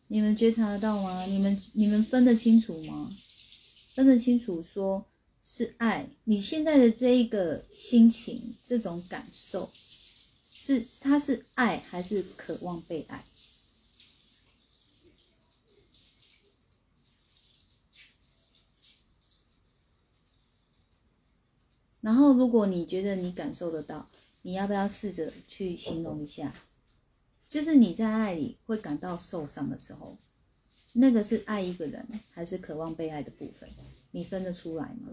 [0.08, 1.26] 你们觉察得到吗？
[1.26, 3.10] 你们你们分得清楚吗？
[3.94, 5.06] 分得清楚说。
[5.48, 9.72] 是爱你现在的这一个心情，这种感受，
[10.52, 13.24] 是它是爱还是渴望被爱？
[22.02, 24.10] 然后，如果你觉得你感受得到，
[24.42, 26.56] 你要不要试着去形容一下？
[27.48, 30.18] 就是你在爱里会感到受伤的时候，
[30.98, 33.70] 那个是爱一个人还是渴望被爱的部分？
[34.12, 35.12] 你分得出来吗？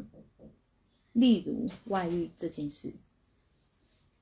[1.12, 2.92] 例如外遇这件事，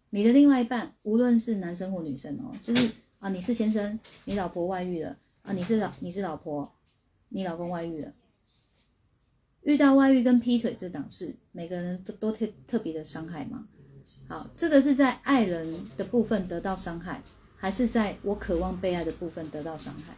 [0.09, 6.73] 你的另外一半，无论是男生或女生哦，就是啊，你是先生，你老婆外遇了啊，你是老你是老婆，
[7.29, 8.15] 你老公外遇了，
[9.61, 13.69] 遇到外遇跟劈腿这档事，每个人都都特特别的伤害吗？
[14.29, 17.23] 好，这个是在爱人的部分得到伤害，
[17.57, 20.17] 还是在我渴望被爱的部分得到伤害？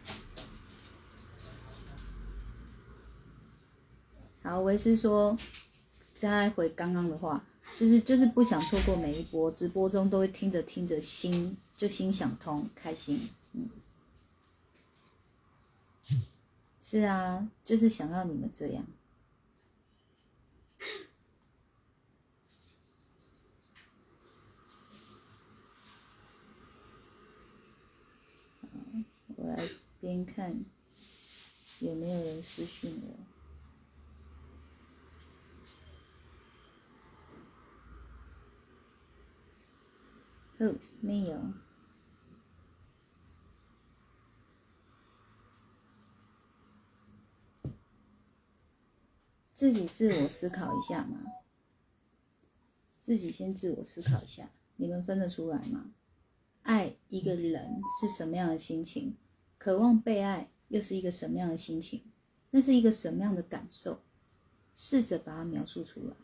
[4.43, 5.37] 好，维斯说，
[6.13, 13.69] 再回刚刚的话，就是就是不想错过每一波直播中都会听着听着心就心想通，开心，嗯，
[16.81, 18.85] 是啊，就是想要你们这样。
[29.37, 29.63] 我来
[30.01, 30.53] 边看
[31.79, 33.32] 有没有人私讯我。
[40.65, 41.37] 哦，没有。
[49.53, 51.19] 自己自我思考一下嘛，
[52.99, 55.85] 自己先自我思考一下，你们分得出来吗？
[56.63, 59.15] 爱一个人是什么样的心情？
[59.57, 62.03] 渴望被爱又是一个什么样的心情？
[62.51, 64.01] 那是一个什么样的感受？
[64.73, 66.15] 试着把它描述出来。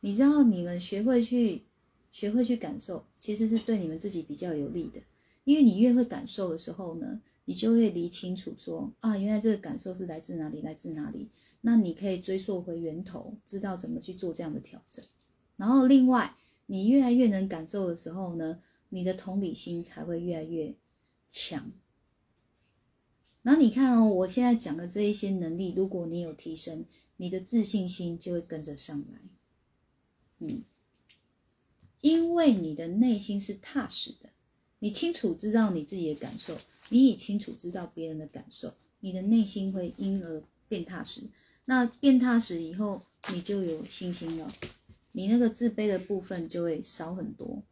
[0.00, 1.64] 你知道，你们学会去
[2.12, 5.00] 学会去感受，其实是对你们自己比较有利的。
[5.44, 11.28] 因为你越会感受的时候呢，你就会理清楚说啊，原来这个感受是来自哪里，来自哪里。
[11.62, 15.04] 那你可以追溯回源头，知道怎么去做这样的调整。
[15.56, 16.36] 然后，另外，
[16.66, 20.74] 你越来越能感受的时候呢，你的同理心才会越来越
[21.28, 21.70] 强。
[23.42, 26.84] 然后你看哦，我现在讲的这一些能力，如果你有提升，
[27.16, 29.20] 你的自信心就会跟着上来。
[30.38, 30.62] 嗯，
[32.00, 34.30] 因为你的内心是踏实的，
[34.78, 36.56] 你清楚知道你自己的感受，
[36.88, 41.22] 你也清楚知道别人的感受，你的内心会因而变踏实。
[41.64, 44.50] 那变踏实以后，你就有信心了，
[45.12, 47.62] 你那个自卑的部分就会少很多。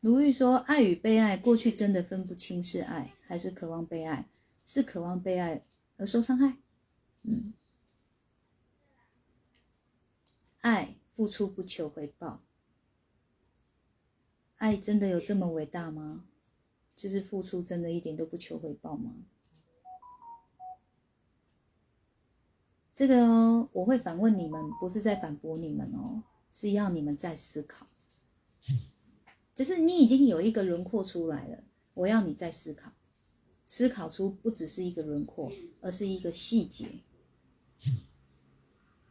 [0.00, 4.28] 如玉说：“爱与被爱，过去真的分不清是爱还是渴望被爱，
[4.64, 5.62] 是渴望被爱
[5.96, 6.56] 而受伤害。”
[7.28, 7.54] 嗯，
[10.66, 12.42] 爱付出不求回报，
[14.56, 16.24] 爱真的有这么伟大吗？
[16.96, 19.14] 就是付出真的一点都不求回报吗？
[22.92, 27.86] 这个哦，我会反问你们，不是在反驳你们哦，是要你们再思考。
[29.54, 31.62] 就是你已经有一个轮廓出来了，
[31.94, 32.90] 我要你再思考，
[33.66, 36.88] 思考出不只是一个轮廓，而是一个细节。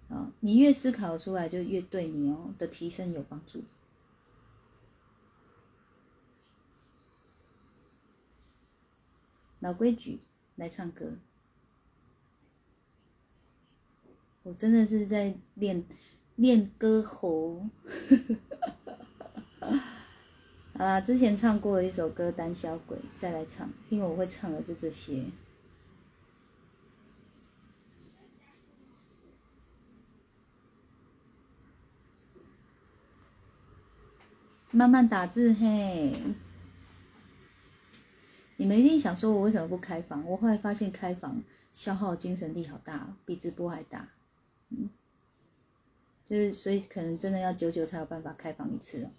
[0.10, 3.64] 啊，你越思考出来，就越对你哦的提升有帮助。
[9.60, 10.20] 老规矩，
[10.56, 11.14] 来唱歌。
[14.43, 15.84] 我真的是在练
[16.36, 17.68] 练歌喉，
[19.60, 25.24] 好啦，之前唱过的一首歌《胆小鬼》，再来唱，因为我会唱的就这些。
[34.76, 36.11] 慢慢打字嘿，
[38.57, 40.26] 你们一定想说我为什么不开房？
[40.26, 44.09] 我后来发现开房消耗精神力好大，比直播还大。
[44.71, 44.89] 嗯，
[46.26, 49.11] 就是所以可能真的要久久才有办法开放一次哦。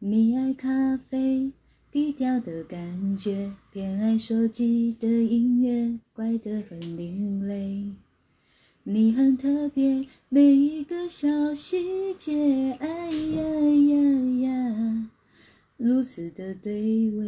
[0.00, 1.52] 你爱咖啡，
[1.92, 7.92] 低调的感觉，偏爱手机的音乐，怪得很另类。
[8.90, 13.42] 你很特别，每一个小细节，哎呀
[13.90, 14.00] 呀
[14.48, 15.10] 呀，
[15.76, 17.26] 如此的对味。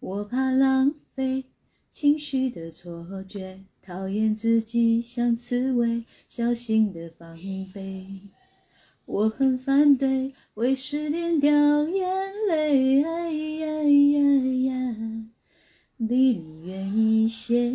[0.00, 1.44] 我怕浪费。
[1.90, 7.36] 情绪的错觉，讨厌自己像刺猬，小心的防
[7.74, 8.06] 备。
[9.04, 11.50] 我很反对为失恋掉
[11.86, 14.20] 眼泪，哎呀呀
[14.70, 15.21] 呀，
[16.08, 17.70] 离你远一些。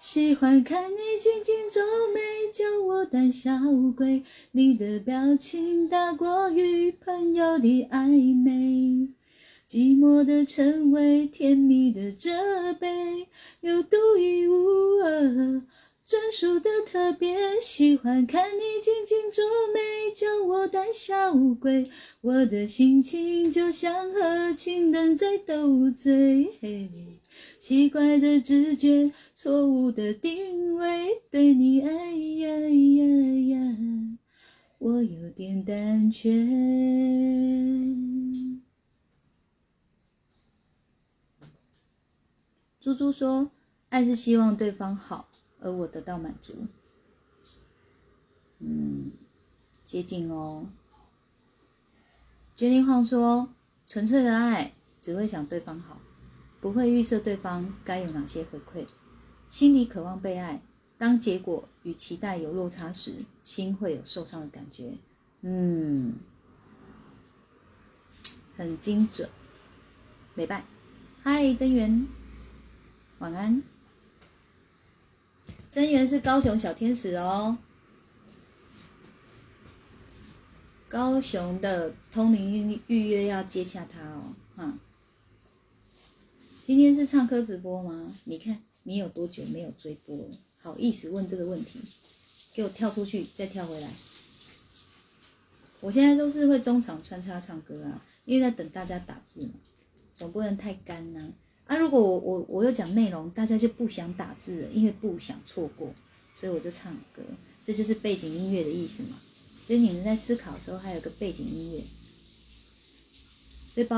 [0.00, 1.80] 喜欢看你紧紧皱
[2.12, 2.20] 眉，
[2.52, 3.56] 叫我胆小
[3.96, 4.24] 鬼。
[4.50, 9.10] 你的表情大过于朋友的暧昧。
[9.68, 13.28] 寂寞的称谓，甜蜜的责备，
[13.60, 14.54] 有独一无
[15.04, 15.62] 二、
[16.12, 17.58] 专属的特别。
[17.62, 19.42] 喜欢看你紧紧皱
[19.72, 21.90] 眉，叫我胆小鬼。
[22.20, 26.52] 我的心情就像和情人在斗嘴。
[27.58, 33.04] 奇怪的直觉，错误的定位，对你哎呀呀
[33.56, 33.76] 呀，
[34.76, 36.30] 我有点胆怯。
[42.78, 43.50] 猪猪说
[43.88, 45.30] ：“爱是希望对方好，
[45.62, 46.66] 而我得到满足。”
[48.60, 49.12] 嗯，
[49.84, 50.66] 接近哦。
[52.56, 53.48] Jenny Huang 说
[53.88, 55.98] ：“纯粹的爱只会想对方好，
[56.60, 58.86] 不会预设对方该有哪些回馈。
[59.48, 60.62] 心里渴望被爱，
[60.98, 64.92] 当结果与期待有落差时，心会有受伤的感觉。”
[65.44, 66.14] 嗯，
[68.56, 69.28] 很精准。
[70.34, 70.64] 美拜，
[71.22, 72.06] 嗨，真源。
[73.18, 73.62] 晚安，
[75.72, 77.56] 真源是高雄小天使哦。
[80.86, 84.78] 高雄的通灵预约要接洽他哦，哈。
[86.62, 88.14] 今天是唱歌直播吗？
[88.24, 90.36] 你看你有多久没有追播了？
[90.58, 91.80] 好意思问这个问题？
[92.52, 93.88] 给我跳出去，再跳回来。
[95.80, 99.52] 我现在都是会中场穿插唱歌啊，因为在等大家打字嘛，
[100.12, 101.32] 总不能太干呐、
[101.66, 105.94] 啊如果我我我又讲内容，大家就不想打字了，因为不想错过，
[106.34, 107.22] 所以我就唱歌，
[107.64, 109.16] 这就是背景音乐的意思嘛。
[109.64, 111.84] 就是你们在思考的时候，还有个背景音乐，
[113.74, 113.96] 对吧？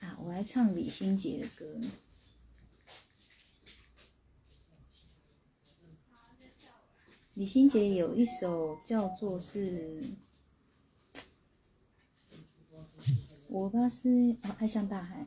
[0.00, 1.66] 啊，我来唱李心洁的歌。
[7.42, 10.12] 李心洁有一首叫做是，
[13.48, 15.26] 我怕是哦，爱像大海。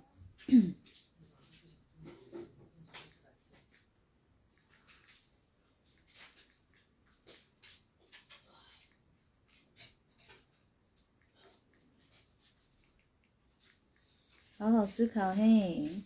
[14.57, 16.01] 好好思考嘿，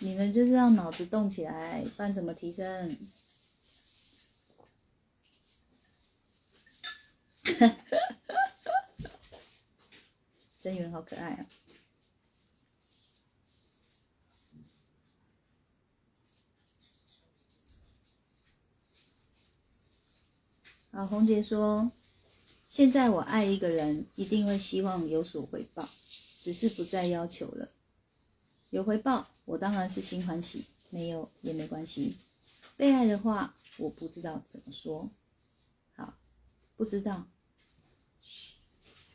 [0.00, 2.98] 你们就是要脑子动起来，不然怎么提升？
[10.62, 11.46] 真源好可爱啊！
[20.92, 21.90] 好，红姐说，
[22.68, 25.88] 现在我爱一个人，一定会希望有所回报，
[26.40, 27.68] 只是不再要求了。
[28.70, 30.60] 有回报，我当然是心欢喜；
[30.90, 32.18] 没有也没关系。
[32.76, 35.10] 被爱的话，我不知道怎么说。
[35.96, 36.14] 好，
[36.76, 37.26] 不知道，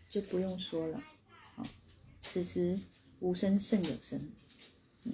[0.10, 1.02] 就不用说了。
[2.30, 2.78] 此时
[3.22, 4.20] 无声胜有声。
[5.06, 5.14] 嗯，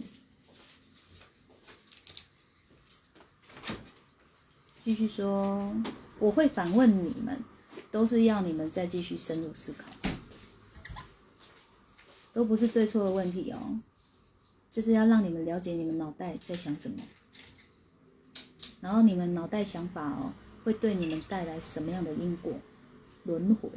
[4.84, 5.74] 继续说，
[6.18, 7.40] 我会反问你们，
[7.92, 9.86] 都是要你们再继续深入思考，
[12.34, 13.80] 都不是对错的问题哦。
[14.72, 17.04] 就是要让你们了解你们脑袋在想什么，
[18.82, 20.34] 然后你们脑袋想法哦，
[20.64, 22.54] 会对你们带来什么样的因果
[23.24, 23.70] 轮回。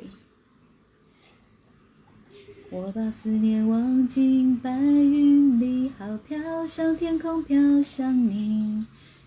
[2.68, 8.84] 我把思念忘进白云里，好飘向天空，飘向你，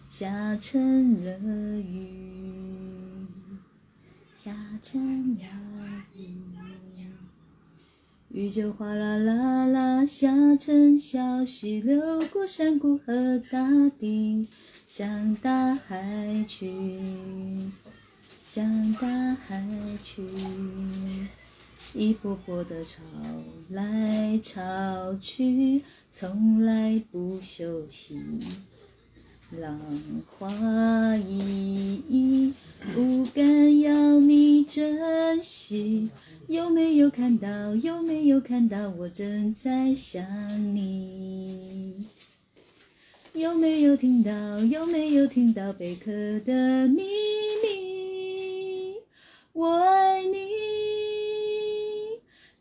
[0.09, 2.09] 下成了雨，
[4.35, 5.45] 下成了
[6.13, 6.35] 雨。
[8.27, 14.49] 雨就哗啦啦啦下成小溪，流过山谷和大地，
[14.85, 17.71] 向大海去，
[18.43, 19.65] 向大海
[20.03, 20.21] 去。
[21.93, 23.01] 一波波的潮
[23.69, 28.19] 来潮去，从来不休息。
[29.51, 29.79] 浪
[30.37, 32.53] 花依依，
[32.93, 36.09] 不敢要你珍惜。
[36.47, 37.75] 有没有看到？
[37.75, 38.89] 有没有看到？
[38.89, 42.05] 我正在想你。
[43.33, 44.59] 有没有听到？
[44.59, 46.11] 有没有听到贝壳
[46.41, 47.01] 的秘
[47.63, 48.95] 密？
[49.53, 50.37] 我爱你，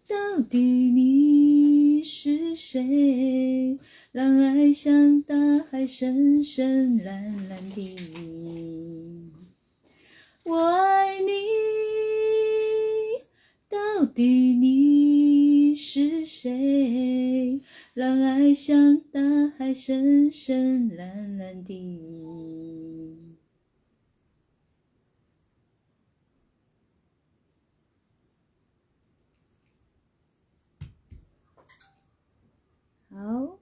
[0.08, 3.78] 到底你是谁？
[4.10, 5.36] 让爱像大
[5.70, 7.94] 海，深深蓝蓝的。
[10.44, 11.28] 我爱你。
[13.68, 17.60] 到底你是谁？
[17.92, 19.20] 让爱像大
[19.58, 23.27] 海，深深蓝蓝的。
[33.18, 33.58] 好，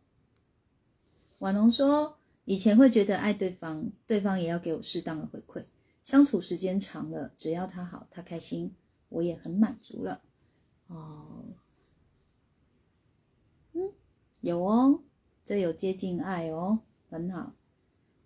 [1.39, 5.65] 婉农说，以前会觉得爱对方，对方也要给我适当的回馈。
[6.05, 8.75] 相处时间长了，只要他好，他开心。
[9.09, 10.21] 我也很满足了，
[10.89, 11.45] 哦，
[13.73, 13.93] 嗯，
[14.41, 15.01] 有哦，
[15.47, 17.55] 这有接近爱哦，很好。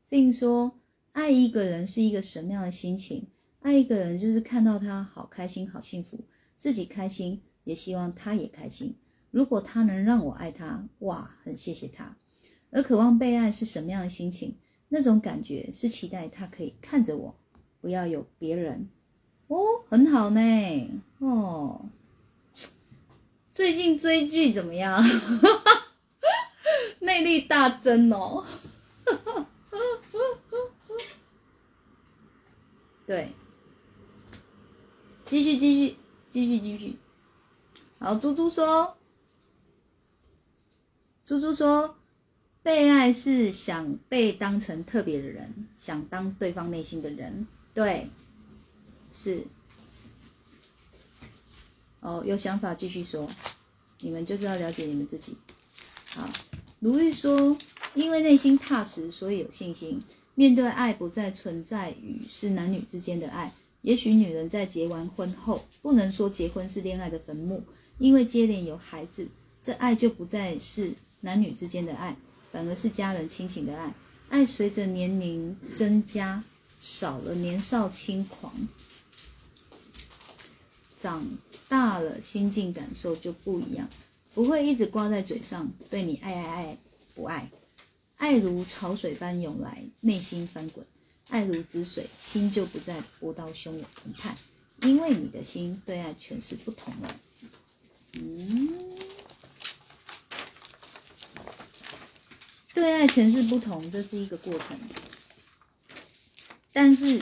[0.09, 0.81] 并说，
[1.13, 3.29] 爱一个人是一个什么样的心情？
[3.61, 6.25] 爱一个人就是看到他好开心、好幸福，
[6.57, 8.97] 自己开心，也希望他也开心。
[9.31, 12.17] 如果他能让我爱他，哇，很谢谢他。
[12.71, 14.57] 而渴望被爱是什么样的心情？
[14.89, 17.35] 那种感觉是期待他可以看着我，
[17.81, 18.89] 不要有别人。
[19.49, 19.59] 哦，
[19.89, 20.41] 很好呢。
[21.19, 21.87] 哦，
[23.51, 25.03] 最近追剧怎么样？
[27.01, 28.45] 魅力大增哦。
[33.07, 33.33] 对，
[35.27, 35.97] 继续继续
[36.31, 36.97] 继续继续。
[37.99, 38.97] 好，猪猪说，
[41.31, 41.95] 猪猪说，
[42.61, 47.47] 被爱是想被当成特别的人，想当对方内心的人。
[47.73, 48.11] 对。
[49.13, 49.45] 是，
[52.01, 53.29] 哦，有想法继续说，
[54.01, 55.37] 你们就是要了解你们自己。
[56.07, 56.29] 好，
[56.81, 57.57] 如玉说，
[57.95, 60.03] 因为内心踏实，所以有信心。
[60.35, 63.55] 面对爱，不再存在于是男女之间的爱。
[63.83, 67.63] 也许女人在结完婚后，不能说结婚是恋爱的坟墓，
[67.99, 69.29] 因为接连有孩子，
[69.63, 72.17] 这爱就不再是男女之间的爱，
[72.53, 73.95] 反而是家人亲情的爱。
[74.29, 76.45] 爱随着年龄增加，
[76.79, 78.53] 少了年少轻狂，
[80.97, 81.27] 长
[81.69, 83.89] 大了心境感受就不一样，
[84.35, 86.79] 不会一直挂在嘴上，对你爱爱爱
[87.15, 87.51] 不爱，
[88.17, 90.87] 爱如潮水般涌来，内心翻滚。
[91.29, 94.37] 爱如止水，心就不再波涛汹涌澎湃，
[94.83, 97.17] 因为你的心对爱诠释不同了。
[98.15, 98.77] 嗯，
[102.73, 104.79] 对爱诠释不同，这是一个过程，
[106.73, 107.21] 但是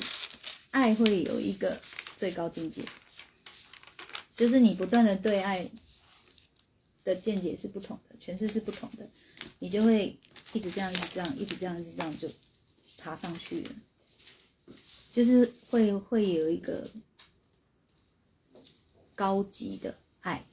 [0.71, 1.81] 爱会有一个
[2.17, 2.85] 最高境界，
[4.37, 5.71] 就是你不断的对爱
[7.05, 9.09] 的见解是不同的，诠释是不同的，
[9.59, 10.19] 你就会
[10.53, 12.31] 一直这样，一直这样，一直这样，一直这样就
[12.99, 13.71] 爬上去了。
[15.11, 16.89] 就是会会有一个
[19.15, 20.47] 高级的爱，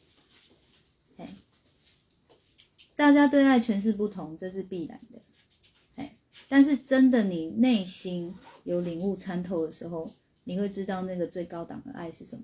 [2.95, 5.21] 大家对爱诠释不同，这是必然的，
[5.95, 6.15] 哎，
[6.47, 12.43] 但是真的你内心有领悟参透的时候，你会知道那个最高档的爱是什么。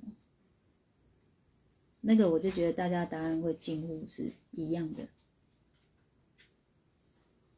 [2.02, 5.08] 那个我就觉得大家答案会近乎是一样的。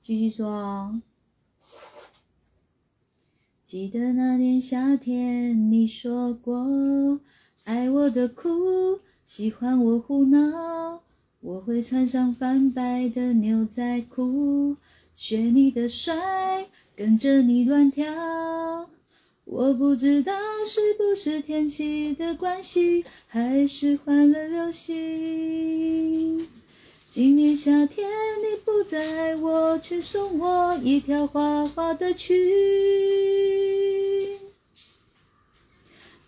[0.03, 1.01] 继续说哦。
[3.63, 7.19] 记得那年夏天，你说过
[7.63, 11.01] 爱我的苦，喜欢我胡闹。
[11.45, 14.77] 我会穿上泛白的牛仔裤，
[15.13, 18.87] 学你的帅，跟着你乱跳。
[19.43, 20.33] 我不知道
[20.65, 26.47] 是不是天气的关系，还是换了流星。
[27.09, 32.37] 今年夏天你不在，我却送我一条花花的裙，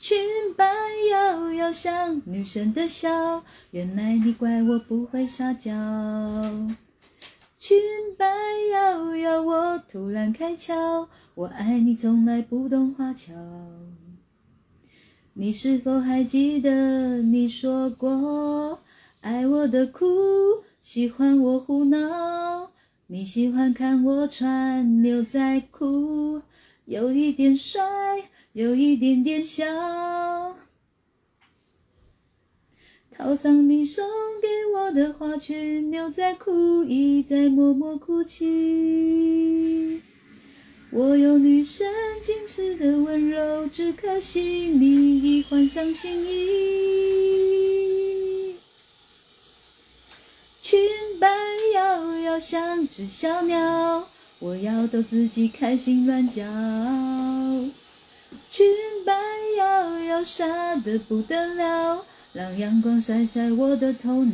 [0.08, 0.72] 裙摆
[1.10, 5.72] 摇摇像女生的笑，原来你怪我不会撒娇。
[7.58, 7.76] 裙
[8.16, 8.28] 摆
[8.72, 13.34] 摇摇，我突然开窍，我爱你从来不懂花俏。
[15.34, 18.84] 你是否还记得你说过
[19.22, 20.06] 爱我的苦？
[20.82, 22.70] 喜欢我胡闹，
[23.08, 26.44] 你喜欢看我穿牛仔裤，
[26.86, 27.82] 有一点帅，
[28.56, 29.66] 有一点点小。
[33.12, 34.06] 套上你送
[34.42, 40.02] 给我的花裙牛仔裤，一再默默哭泣。
[40.90, 41.86] 我有女神
[42.24, 46.96] 矜持的温柔，只可惜你已换上新衣。
[50.62, 50.80] 裙
[51.20, 51.28] 摆
[51.74, 54.08] 摇摇像只小鸟，
[54.40, 56.46] 我要逗自己开心乱叫。
[58.50, 58.66] 裙
[59.06, 59.14] 摆
[59.58, 64.34] 摇摇傻得不得了，让阳光晒晒我的头脑。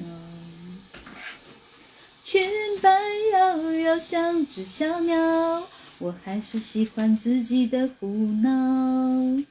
[2.23, 2.49] 裙
[2.81, 2.89] 摆
[3.33, 5.67] 摇摇像只小鸟，
[5.99, 8.07] 我还是喜欢自己的胡
[8.41, 9.43] 闹。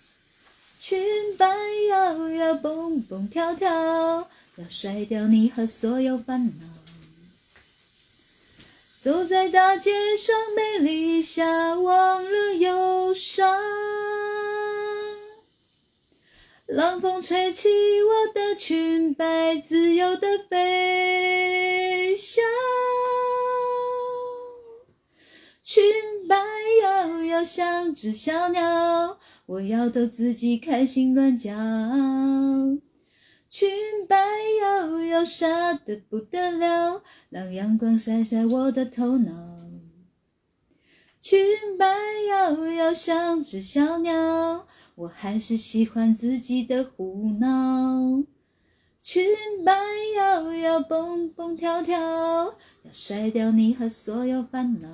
[0.78, 1.02] 裙
[1.36, 1.46] 摆
[1.90, 4.28] 摇摇蹦蹦跳跳。
[4.56, 6.66] 要甩掉你和所有烦恼，
[9.00, 13.58] 走在大街上，美丽下忘了忧伤。
[16.66, 17.70] 冷风吹起
[18.02, 22.44] 我的裙摆，自由的飞翔。
[25.64, 25.82] 裙
[26.28, 26.36] 摆
[26.82, 31.54] 摇摇像只小鸟，我要逗自己开心乱叫。
[33.50, 33.68] 裙
[34.06, 34.16] 摆
[34.60, 39.32] 摇摇，傻得不得了，让阳光晒晒我的头脑。
[41.20, 41.44] 裙
[41.76, 41.84] 摆
[42.28, 48.22] 摇摇，像只小鸟，我还是喜欢自己的胡闹。
[49.02, 49.26] 裙
[49.64, 49.74] 摆
[50.16, 51.98] 摇摇，蹦蹦跳跳，
[52.84, 54.88] 要甩掉你和所有烦恼，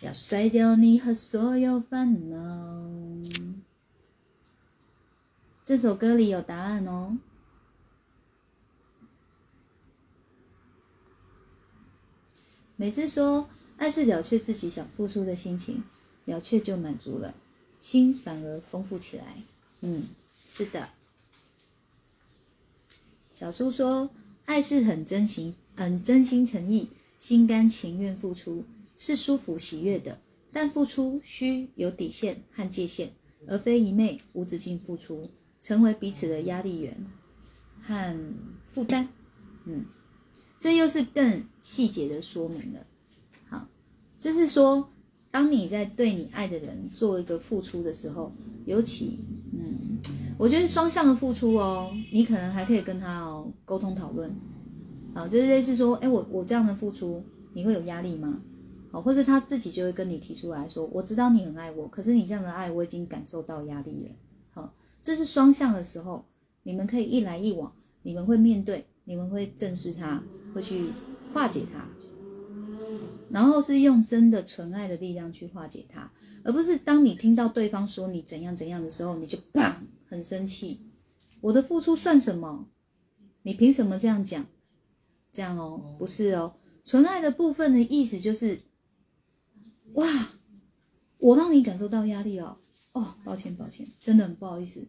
[0.00, 3.01] 要甩掉你和所有烦恼。
[5.64, 7.16] 这首歌里有答案哦。
[12.74, 15.84] 每次说爱是了却自己想付出的心情，
[16.24, 17.32] 了却就满足了，
[17.80, 19.42] 心反而丰富起来。
[19.82, 20.08] 嗯，
[20.46, 20.88] 是的。
[23.32, 24.10] 小苏说，
[24.44, 26.90] 爱是很真心、很真心诚意、
[27.20, 28.64] 心甘情愿付出，
[28.96, 30.18] 是舒服喜悦的。
[30.52, 33.12] 但付出需有底线和界限，
[33.46, 35.30] 而非一昧无止境付出。
[35.62, 37.06] 成为彼此的压力源，
[37.80, 38.34] 和
[38.66, 39.08] 负担。
[39.64, 39.84] 嗯，
[40.58, 42.80] 这又是更细节的说明了。
[43.48, 43.68] 好，
[44.18, 44.90] 就是说，
[45.30, 48.32] 当你在对你爱的人做一个付出的时候，
[48.66, 49.20] 尤其，
[49.52, 49.98] 嗯，
[50.36, 54.34] 我觉得双向的付出哦，你可能还可以跟他哦沟通讨论。
[55.14, 58.42] 好，就是类似说，哎，我我这样的付出，你会有压力吗？
[58.90, 64.10] 好，或者他自己就会跟你提出来说，我知道你很爱我，可是你这样的爱，我已经感受到压力了。
[65.02, 66.24] 这是双向的时候，
[66.62, 70.22] 你们可以一来一往，你们会面对，你们会正视它，
[70.54, 70.92] 会去
[71.34, 71.88] 化解它，
[73.28, 76.12] 然后是用真的纯爱的力量去化解它，
[76.44, 79.74] 而不是当你听到对方说你怎样怎样的时候，你就砰
[80.08, 80.80] 很生气，
[81.40, 82.68] 我的付出算什么？
[83.42, 84.46] 你凭什么这样讲？
[85.32, 88.60] 这样哦，不是哦，纯爱的部分的意思就是，
[89.94, 90.06] 哇，
[91.18, 92.58] 我让你感受到压力了，
[92.92, 94.86] 哦，抱歉抱歉，真的很不好意思，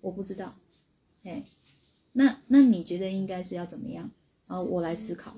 [0.00, 0.54] 我不知道，
[1.24, 1.44] 哎，
[2.12, 4.10] 那那你觉得应该是要怎么样？
[4.46, 5.34] 然后我来思考，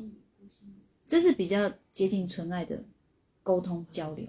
[1.09, 2.85] 这是比较接近纯爱的
[3.43, 4.29] 沟通交流，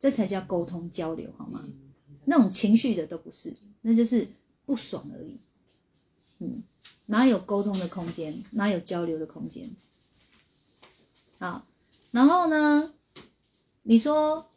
[0.00, 1.64] 这才叫沟通交流，好吗？
[2.24, 4.28] 那种情绪的都不是，那就是
[4.64, 5.38] 不爽而已，
[6.38, 6.62] 嗯。
[7.06, 8.44] 哪有沟通的空间？
[8.50, 9.76] 哪有交流的空间？
[11.38, 11.66] 好，
[12.10, 12.94] 然后呢？
[13.82, 14.50] 你说，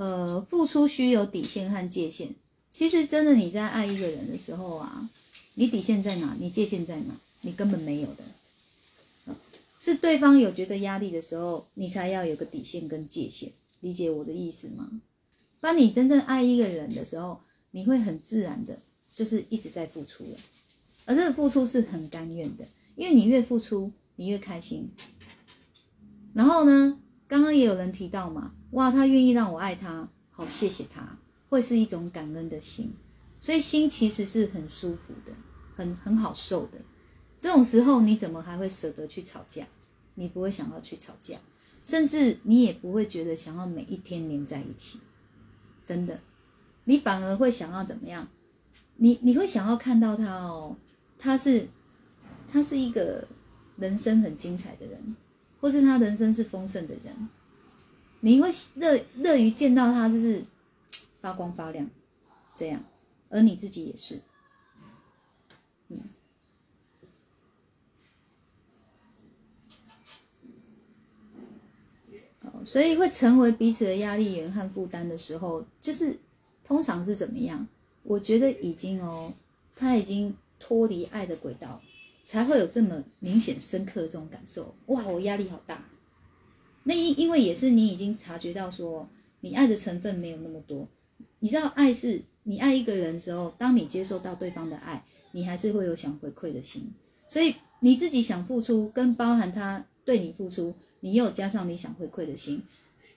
[0.00, 2.34] 呃，付出需有底线和界限。
[2.70, 5.10] 其实，真的你在爱一个人的时候啊，
[5.52, 6.34] 你底线在哪？
[6.40, 7.20] 你界限在哪？
[7.42, 9.36] 你根本没有的。
[9.78, 13.52] 是对方有觉得压力的时候，你才要有个底线跟界限。
[13.80, 15.02] 理解我的意思吗？
[15.60, 18.78] 当你真正爱一个人的时候，你会很自然的，
[19.14, 20.38] 就是一直在付出了。
[21.04, 22.64] 而这个付出是很甘愿的，
[22.96, 24.88] 因为你越付出，你越开心。
[26.32, 26.98] 然后呢，
[27.30, 31.16] 刚刚也有人提到嘛，哇，他愿意让我爱他，好，谢谢他，
[31.48, 32.92] 会是一种感恩的心。
[33.38, 35.32] 所以心其实是很舒服的，
[35.76, 36.78] 很很好受的。
[37.38, 39.68] 这种时候，你怎么还会舍得去吵架？
[40.16, 41.38] 你不会想要去吵架，
[41.84, 44.98] 甚至你也不会觉得想要每一天黏在一起。
[45.84, 46.18] 真的，
[46.82, 48.26] 你反而会想要怎么样？
[48.96, 50.76] 你你会想要看到他哦。
[51.16, 51.68] 他是，
[52.50, 53.28] 他是一个
[53.76, 55.14] 人生很精彩的人，
[55.60, 57.28] 或是他人生是丰盛的人，
[58.20, 60.44] 你会乐乐于见到他就是
[61.20, 61.88] 发光发亮，
[62.54, 62.82] 这样，
[63.28, 64.20] 而你自己也是，
[65.88, 66.00] 嗯，
[72.64, 76.18] 所以会成为彼此的压力源和负担的时候，就是
[76.64, 77.68] 通常是怎么样？
[78.02, 79.34] 我觉得已经哦，
[79.76, 80.36] 他已经。
[80.62, 81.80] 脱离爱的轨道，
[82.30, 84.76] 才会有这么明显、深刻的这种感受。
[84.86, 85.82] 哇，我压力好大。
[86.84, 89.08] 那因因为也是你已经察觉到说，
[89.40, 90.86] 你爱的成分没有那么多。
[91.40, 96.92] 你知道，爱是你爱一个人的时候，当你接受到对方的爱，你还是会有想回馈的心。
[97.26, 102.62] 所以你自己想付出，跟包含他对你付出，你又加上你想回馈的心。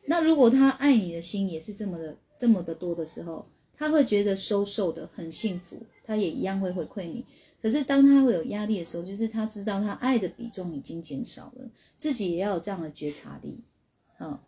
[0.08, 3.46] 那如果他爱你的心也是这么的、这么的多的时候，
[3.78, 5.84] 他会觉得收受的很幸福。
[6.06, 7.26] 他也一样会回馈你，
[7.64, 13.62] 可是当他会有压力的时候，就是他知道他爱的比重已经减少了，自己也要有这样的觉察力。
[14.18, 14.44] 好，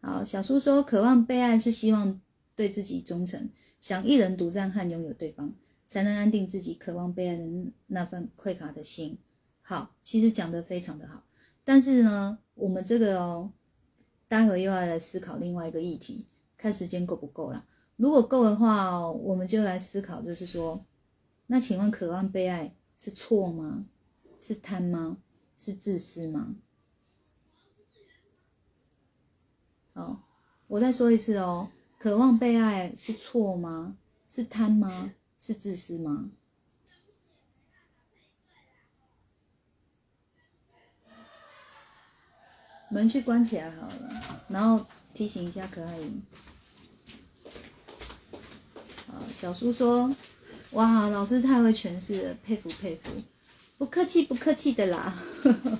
[0.00, 2.22] 好，小叔说，渴望被爱是希望
[2.56, 5.52] 对自己忠诚，想一人独占和拥有对方，
[5.86, 7.44] 才能安定自己渴望被爱的
[7.86, 9.18] 那份匮乏的心。
[9.60, 11.22] 好，其实讲的非常的好。
[11.62, 13.52] 但是呢，我们这个哦，
[14.32, 16.26] 待会又要来思考另外一个议题，
[16.56, 17.66] 看时间够不够啦。
[17.96, 20.86] 如果够的话，我们就来思考，就是说，
[21.46, 23.84] 那请问渴望被爱是错吗？
[24.40, 25.18] 是贪吗？
[25.58, 26.56] 是自私吗？
[29.92, 30.20] 哦，
[30.66, 31.68] 我再说一次哦，
[31.98, 33.98] 渴望被爱是错吗？
[34.30, 35.12] 是贪吗？
[35.38, 36.30] 是自私吗？
[42.92, 44.84] 门去关起来好了，然后
[45.14, 46.22] 提醒一下可爱莹。
[49.08, 50.14] 啊，小叔说
[50.72, 53.10] ：“哇，老师太会诠释了，佩服佩服，
[53.78, 55.18] 不客气不客气的啦。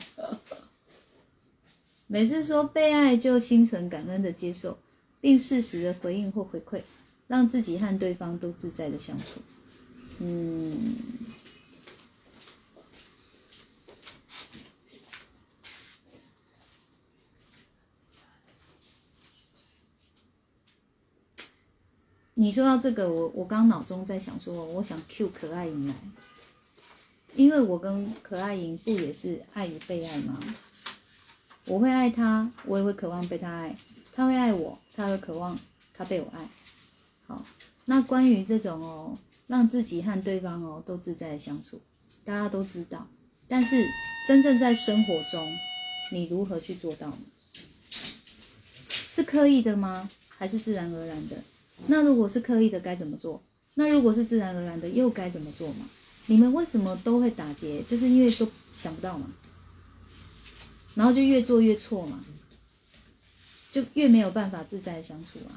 [2.07, 4.79] 每次说被爱就心存感恩的接受，
[5.21, 6.83] 并适时的回应或回馈，
[7.27, 9.43] 让自己和对方都自在的相处。”
[10.19, 10.97] 嗯。
[22.35, 25.95] 你说到这个，我我刚脑中在想说，我想 Q 可爱莹来，
[27.37, 30.41] 因为我跟可爱莹不也是爱与被爱吗？
[31.67, 33.77] 我会爱他，我也会渴望被他爱，
[34.15, 35.59] 他会爱我，他会渴望
[35.95, 36.49] 他被我爱。
[37.27, 37.45] 好，
[37.85, 41.83] 那关于这种哦，让自己和对方哦都自在的相处，
[42.25, 43.07] 大家都知道。
[43.47, 43.87] 但是
[44.27, 45.47] 真正在生活中，
[46.11, 47.19] 你如何去做到呢？
[48.89, 50.09] 是刻意的吗？
[50.29, 51.37] 还是自然而然的？
[51.87, 53.43] 那如果是刻意的，该怎么做？
[53.75, 55.89] 那如果是自然而然的，又该怎么做嘛？
[56.27, 57.83] 你们为什么都会打结？
[57.83, 59.27] 就是因为都想不到嘛，
[60.95, 62.25] 然后就越做越错嘛，
[63.71, 65.51] 就越没有办法自在相处啊。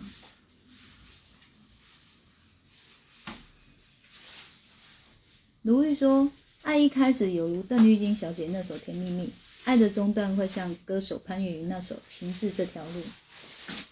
[5.62, 9.28] 卢玉说：“爱一开始有如邓丽君小姐那首《甜蜜蜜》，
[9.64, 13.00] 爱的中段会像歌手潘越云那首《情字这条路》，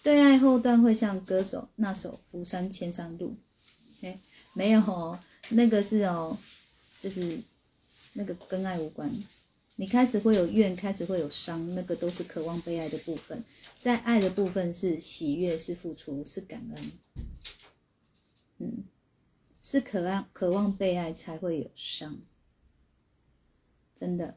[0.04, 3.36] 对爱后段会像歌手那首《浮山千山路》。
[4.06, 4.20] 哎，
[4.52, 6.38] 没有哦，那个是哦，
[7.00, 7.40] 就是
[8.12, 9.12] 那个跟爱无关。
[9.74, 13.42] 你开始会有怨，开始会有伤，那个都是渴望被爱的部分。
[13.80, 16.92] 在爱的部分是喜悦，是付出，是感恩。
[18.58, 18.84] 嗯。”
[19.66, 22.18] 是渴望渴望被爱才会有伤，
[23.96, 24.36] 真的。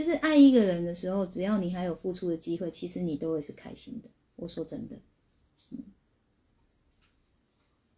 [0.00, 4.08] 就是爱一个人的时候，只要你还有付出的机会，其实你都会是开心的。
[4.34, 4.96] 我说真的，
[5.68, 5.84] 嗯，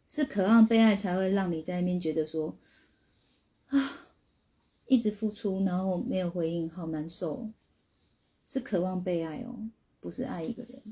[0.09, 2.59] 是渴望被爱才会让你在那边觉得说，
[3.69, 4.09] 啊，
[4.89, 7.53] 一直付出然后没有回应，好难受。
[8.49, 10.83] 是渴望被爱哦，不是爱一个人，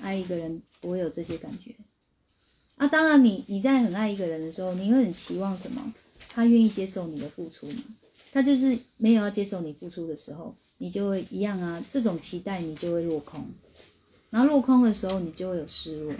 [0.00, 1.74] 爱一个人不会有这些感觉。
[2.76, 5.92] 啊，当然，你你在很爱一个人的时候，你会很期望什么？
[6.28, 7.82] 他愿意接受你的付出吗？
[8.36, 11.82] 他就是没有要接受你付出的时候，你就会一样啊。
[11.88, 13.46] 这种期待你就会落空，
[14.28, 16.12] 然后落空的时候，你就会有失落。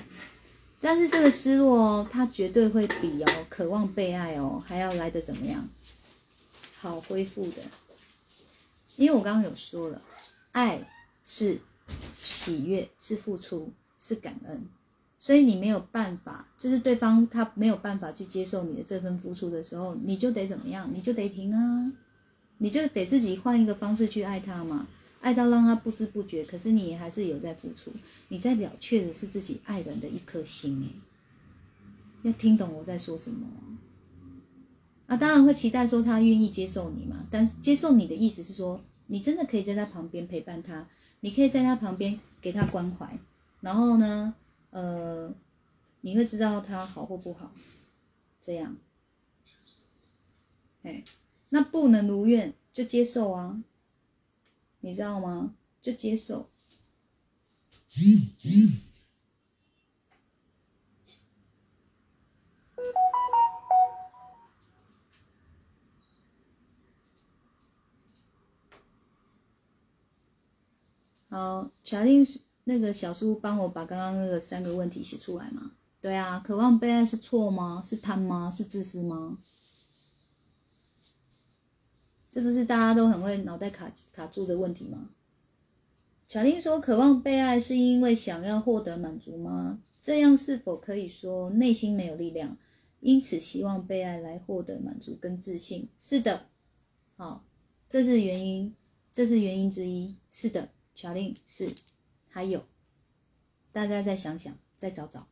[0.80, 5.68] 但是这个失落哦，它绝对会比哦渴望被爱哦还要来的怎么样？
[6.80, 7.58] 好恢复的。
[8.96, 10.00] 因为我刚刚有说了，
[10.52, 10.88] 爱
[11.26, 11.60] 是
[12.14, 14.66] 喜悦，是付出，是感恩。
[15.18, 20.90] 所以你没有办法，就是对方他没有办法去接受你的这份付出的时候，你就得怎么样？
[20.94, 21.92] 你就得停啊，
[22.58, 24.86] 你就得自己换一个方式去爱他嘛，
[25.20, 27.92] 爱到让他不知不觉，可是你还是有在付出，
[28.28, 30.80] 你在了却的是自己爱人的一颗心。
[30.82, 33.46] 诶，要听懂我在说什么。
[35.06, 35.16] 啊？
[35.16, 40.88] 当然会期待说他愿意接受你嘛，但是接受你的意思是说，你真的可以在他旁边陪伴他，
[41.20, 43.18] 你可以在他旁边给他关怀，
[43.60, 44.34] 然后呢？
[44.70, 45.32] 呃，
[46.02, 47.50] 你会知道他好或不好，
[48.42, 48.76] 这样，
[50.82, 51.02] 哎，
[51.48, 53.62] 那不能如愿就接受啊，
[54.80, 55.54] 你知道吗？
[55.80, 56.48] 就接受。
[71.28, 72.40] 好，查定是。
[72.68, 75.70] 那个小叔帮我把刚刚那个三个问题写出来吗？
[76.00, 77.80] 对啊，渴望被爱是错吗？
[77.84, 78.50] 是贪吗？
[78.50, 79.38] 是自私吗？
[82.36, 85.08] 这不是大家都很会脑袋卡卡住的问题吗？
[86.28, 89.82] 巧玲说，渴望被爱是因为想要获得满足吗？
[89.98, 92.58] 这样是否可以说内心没有力量，
[93.00, 95.88] 因此希望被爱来获得满足跟自信？
[95.98, 96.44] 是的，
[97.16, 97.42] 好，
[97.88, 98.74] 这是原因，
[99.14, 100.16] 这是原因之一。
[100.30, 101.70] 是的，巧玲是。
[102.28, 102.66] 还有，
[103.72, 105.26] 大家再想想，再找找，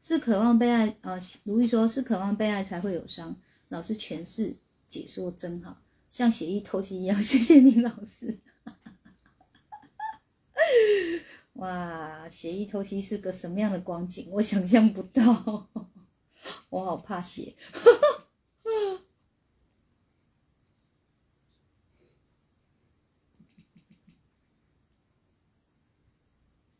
[0.00, 1.20] 是渴望被爱啊？
[1.42, 3.36] 如意说是渴望被爱才会有伤。
[3.68, 4.56] 老师诠释
[4.94, 5.76] 解说真好，
[6.08, 7.20] 像写意透析一样。
[7.24, 8.38] 谢谢你，老师。
[11.54, 14.28] 哇，写意透析是个什么样的光景？
[14.30, 15.68] 我想象不到，
[16.70, 17.56] 我好怕写。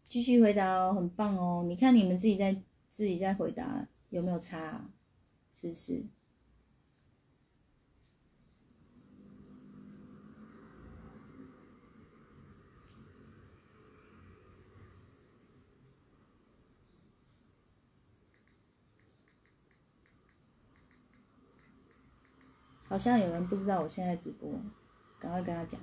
[0.09, 1.65] 继续回答哦，很棒哦！
[1.67, 4.89] 你看你们自己在自己在回答有没有差？
[5.53, 6.05] 是不是？
[22.95, 24.49] 好像有人不知道我现在直播，
[25.18, 25.80] 赶快跟他讲。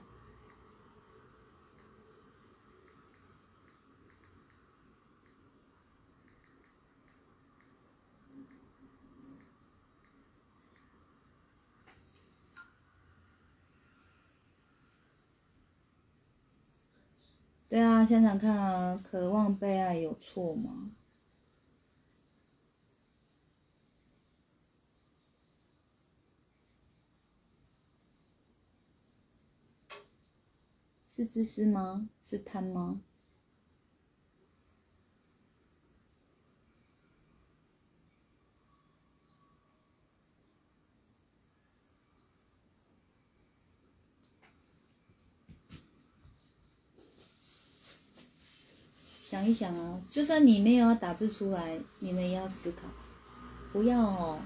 [17.68, 20.92] 对啊，想想看啊，渴望被爱有错吗？
[31.14, 32.08] 是自私吗？
[32.24, 33.02] 是贪吗？
[49.22, 52.88] 想一想啊，就算你没有要打字出来，你们也要思考，
[53.74, 54.40] 不要哦，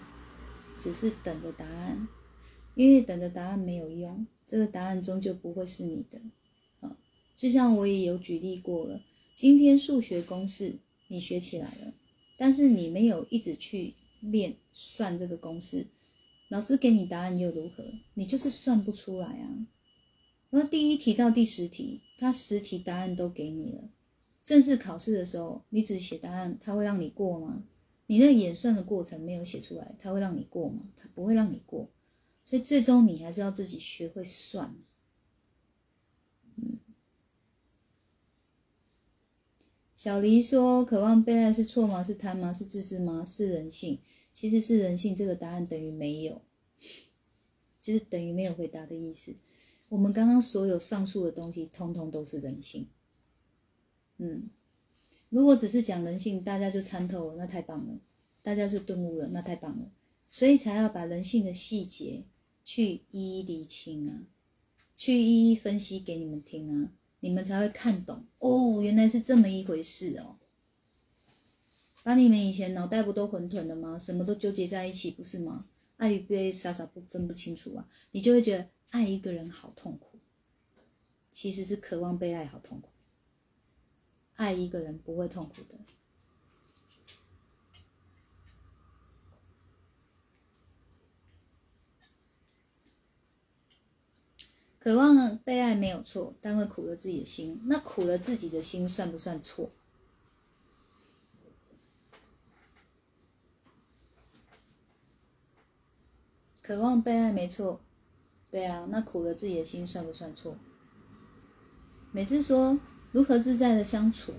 [0.80, 2.08] 只是等着答案，
[2.74, 6.20] 因为等着答案没有用，这个答案终究不会是你的。
[7.38, 9.02] 就像我也有举例过了，
[9.34, 10.76] 今天数学公式
[11.08, 11.94] 你学起来了，
[12.38, 15.88] 但是你没有一直去练算这个公式，
[16.48, 17.84] 老师给你答案又如何？
[18.14, 19.68] 你就是算不出来啊。
[20.50, 23.90] 那第一题到第十题，他十题答案都给你了。
[24.44, 27.64] 正式考试的时候，你只写答案，他会让你过吗？
[28.08, 30.84] 你那演算的过程没有写出来，他会让你过吗？
[30.96, 31.90] 他不会让你过，
[32.46, 34.74] 所以最终你还是要自己学会算。
[40.06, 42.04] 小黎说：“渴望被爱是错吗？
[42.04, 42.54] 是贪吗？
[42.54, 43.26] 是自私吗？
[43.26, 43.98] 是人性？
[44.34, 45.16] 其实是人性。
[45.16, 46.44] 这个答案等于没有，
[47.82, 49.34] 就是等于没有回答的意思。
[49.90, 52.86] 我们刚刚所有上述的东西，通通都是人性。”
[54.18, 54.52] 嗯，
[55.30, 58.00] 如果只是讲人性，大家就参透了，那太棒了，
[58.44, 59.92] 大家就顿悟了，那太棒了，
[60.30, 62.26] 所以才要把人性的细节
[62.64, 64.22] 去一一理清啊，
[64.98, 66.94] 去一一分析给你们听啊，
[67.26, 70.36] 你们才会看懂哦，原来是这么一回事哦。
[72.04, 73.98] 把你们以前脑袋不都混沌的吗？
[73.98, 75.66] 什么都纠结在一起，不是吗？
[75.98, 80.20] 爱与被傻傻不分不清楚啊，你就会觉得爱一个人好痛苦，
[81.32, 82.90] 其实是渴望被爱好痛苦。
[84.36, 85.80] 爱一个人不会痛苦的，
[94.86, 97.60] 渴望被爱没有错，但会苦了自己的心。
[97.66, 99.72] 那苦了自己的心算不算错？
[106.62, 107.82] 渴望被爱没错，
[108.52, 110.56] 对啊，那苦了自己的心算不算错？
[112.12, 112.78] 每次说。
[113.12, 114.34] 如何自在的相处？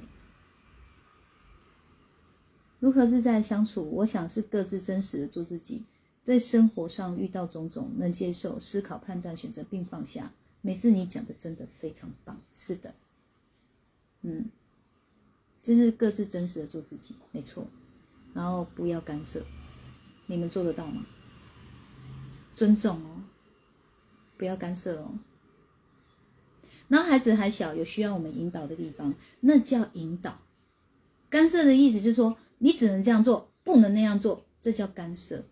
[2.79, 3.91] 如何自在的相处？
[3.91, 5.83] 我想是各自真实的做自己，
[6.27, 10.33] 对生活上遇到种种能接受、思考、判断、选择并放下。
[10.61, 12.93] 每次你讲的真的非常棒，是的，
[14.23, 14.51] 嗯，
[15.63, 17.69] 就是各自真实的做自己，没错。
[18.35, 19.47] 然后不要干涉，
[20.27, 21.07] 你们做得到吗？
[22.57, 23.23] 尊重哦，
[24.37, 25.17] 不要干涉哦。
[26.89, 30.41] 然后孩子还小，有需要我们引导的地方，那叫引导。
[31.31, 35.45] 干涉的意思就是说，你只能这样做，不能那样做，这叫干涉。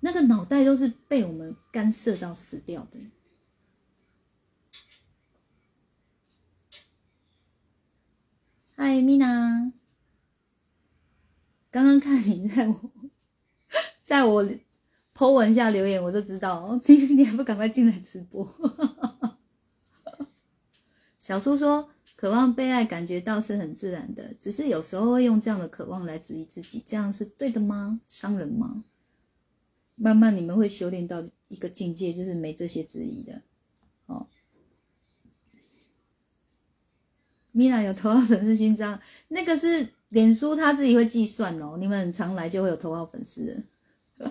[0.00, 2.98] 那个脑袋都是被我们干涉到死掉的。
[8.76, 9.72] 嗨，米娜，
[11.70, 12.92] 刚刚看你在我，
[14.02, 14.48] 在我
[15.14, 18.54] po 文下留言，我就知道，你你还不赶快进来直播。
[21.18, 28.00] 小苏说：“渴望被爱，感觉到是很自然的，只是有时候会用这样的渴望来质疑自己，这样是对的吗？
[28.06, 28.84] 伤人吗？
[29.98, 33.42] 慢慢你们会修炼到一个境界，就是没这些质疑的。
[34.06, 34.28] 哦，
[37.52, 43.66] 米娜有头号粉丝勋章，那个是脸书他自己会计算哦，你们常来就会有头号粉丝。”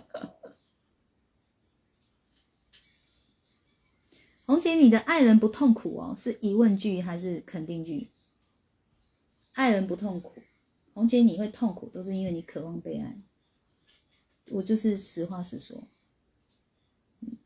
[4.48, 8.12] 红姐，你的爱人不痛苦哦，是疑问句还是肯定句？
[9.52, 10.36] 爱人不痛苦，
[10.94, 13.18] 红姐你会痛苦，都是因为你渴望被爱。
[14.50, 15.84] 我就是实话实说。
[17.22, 17.38] 嗯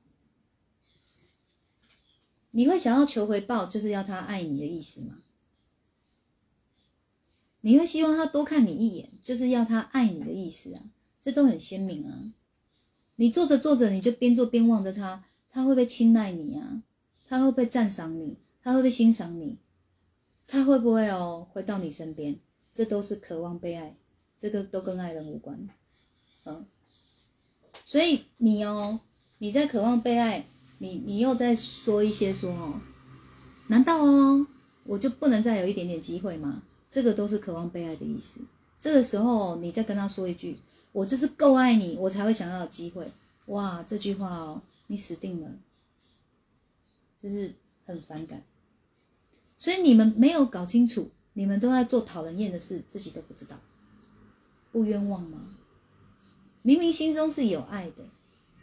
[2.53, 5.21] 你会想要求回报，就是要他爱你的意思吗？
[7.61, 10.83] 你会希望他多看你一眼，就是要他爱你的意思啊？
[11.21, 12.33] 这都很鲜明啊。
[13.15, 16.83] 你做着做着，你就边做边望着他，他会不会青睐你啊？
[17.23, 18.35] 他会不会赞赏你？
[18.61, 19.57] 他会不会欣赏你？
[20.45, 22.37] 他会不会哦回到你身边？
[22.73, 23.95] 这都是渴望被爱，
[24.37, 25.69] 这个都跟爱人无关，
[26.43, 26.65] 嗯。
[27.91, 29.01] 所以你哦，
[29.37, 30.45] 你在渴望被爱，
[30.77, 32.79] 你你又在说一些说哦，
[33.67, 34.47] 难道哦
[34.85, 36.63] 我就不能再有一点点机会吗？
[36.89, 38.39] 这个都是渴望被爱的意思。
[38.79, 40.57] 这个时候你再跟他说一句，
[40.93, 43.11] 我就是够爱你，我才会想要有机会。
[43.47, 45.51] 哇，这句话哦，你死定了。
[47.21, 48.41] 就是很反感，
[49.57, 53.59] 所以你们没有搞清楚，你们都在做讨人厌的事，自己都不知道，
[54.71, 55.57] 不冤枉吗？
[56.61, 58.05] 明明心中是有爱的，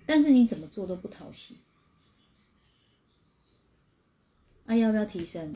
[0.07, 1.57] 但是你怎么做都不讨喜。
[4.67, 5.55] 啊，要不要提升？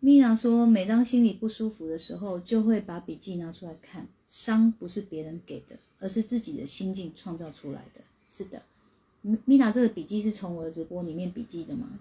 [0.00, 4.08] 米娜说，每当心里不舒服的时候，就会把笔记拿出来看。
[4.28, 8.00] 伤不是别人给的，而是自己的心境创造出来的。
[8.30, 8.62] 是的，
[9.20, 11.98] 米米娜这个笔记是从我的直播里面笔记的吗？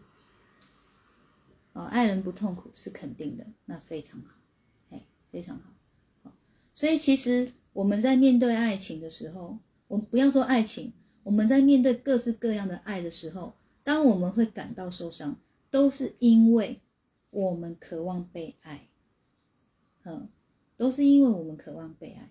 [1.74, 4.36] 哦，爱人不痛苦是肯定的，那非常好，
[4.92, 5.64] 哎，非常好。
[6.74, 9.58] 所以其实我们在面对爱情的时候，
[9.88, 10.94] 我们不要说爱情，
[11.24, 13.54] 我们在面对各式各样的爱的时候，
[13.84, 16.80] 当我们会感到受伤，都是因为。
[17.34, 18.90] 我们渴望被爱，
[20.04, 20.28] 嗯，
[20.76, 22.30] 都是因为我们渴望被爱，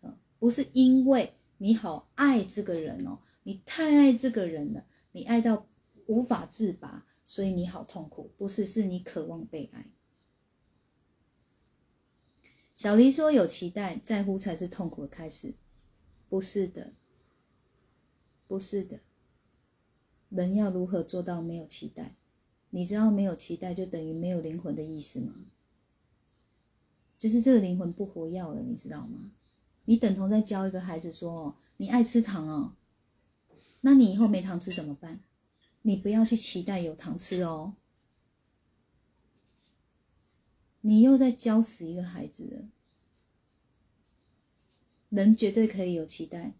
[0.00, 5.66] 嗯，不是因为你好爱这个人哦，你太爱这个人了，你爱到
[6.06, 9.84] 无法自拔，所以你好痛苦，不是，是你渴望被爱。
[12.78, 15.52] 小黎说有期待，在乎才是痛苦的开始，
[16.28, 16.92] 不是的，
[18.46, 19.00] 不是的，
[20.28, 22.14] 人要如何做到没有期待？
[22.70, 25.34] 你知道没有期待就等于没有灵魂的意思吗？
[27.18, 29.32] 就是这个灵魂不活跃了，你知道吗？
[29.84, 32.76] 你等同在教一个孩子说：“哦，你爱吃糖哦，
[33.80, 35.18] 那你以后没糖吃怎么办？
[35.82, 37.74] 你不要去期待有糖吃哦。”
[40.88, 42.66] 你又在教死一个孩子了。
[45.10, 46.54] 人绝对可以有期待，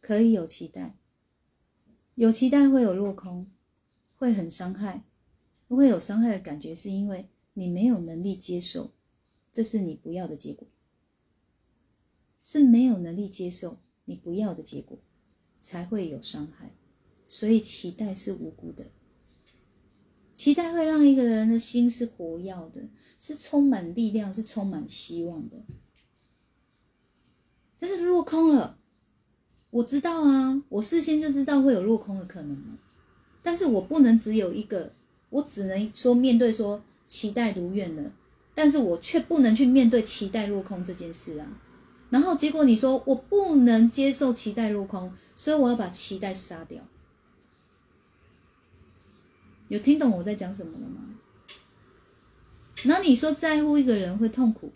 [0.00, 0.96] 可以有期待，
[2.14, 3.50] 有期待会有落空。
[4.16, 5.04] 会很伤害，
[5.68, 8.92] 会有伤害的感觉，是因为你没有能力接受，
[9.52, 10.66] 这是你不要的结果，
[12.42, 13.76] 是没有能力接受
[14.06, 14.98] 你不要的结果，
[15.60, 16.70] 才会有伤害。
[17.26, 18.90] 所以期待是无辜的，
[20.38, 22.82] 期待会让一个人的心是活跃的，
[23.18, 25.56] 是充满力量，是充满希望的。
[27.76, 28.78] 但是落空了，
[29.70, 32.78] 我知道啊，我事先就知道会有落空的可能嘛。
[33.42, 34.92] 但是我不能只有一个，
[35.28, 38.12] 我只能说面对说期待如愿了，
[38.54, 41.60] 但是我却不能去面对期待落空这件事啊。
[42.10, 46.84] 然后结果你说我不能接受期待落空，所以我要把期待杀掉。
[49.68, 51.04] 有听懂我在讲什么了吗？
[52.84, 54.72] 那你说在乎一个人会痛苦，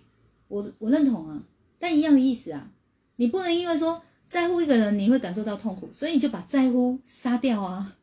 [0.48, 1.44] 我我认同啊，
[1.78, 2.72] 但一样的意思啊，
[3.16, 7.96] 你不能因为说在乎一个人你会感受到痛苦，所以你就把在乎杀掉啊。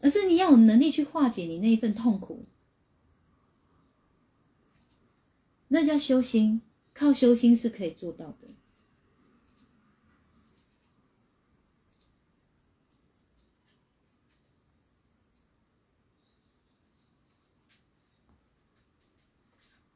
[0.00, 2.46] 而是你要有能力去化解你那一份痛苦，
[5.68, 6.62] 那叫修心，
[6.94, 8.48] 靠修心是可以做到的。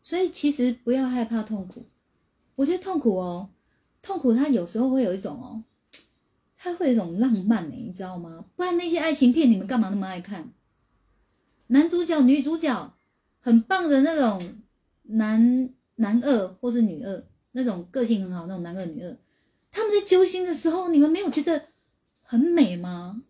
[0.05, 1.86] 所以其实不要害怕痛苦，
[2.55, 3.48] 我觉得痛苦哦，
[4.02, 5.64] 痛苦它有时候会有一种哦。
[6.57, 8.44] 它会有一种浪漫呢，你知道吗？
[8.57, 10.50] 不然那些爱情片你们干嘛那么爱看？
[11.66, 12.94] 男主角、女主角
[13.40, 14.57] 很棒的那种
[15.02, 19.16] 男男二或是女二，那种个性很好那种男二女二，
[19.70, 21.66] 他们在揪心的时候，你们没有觉得
[22.22, 23.22] 很美吗？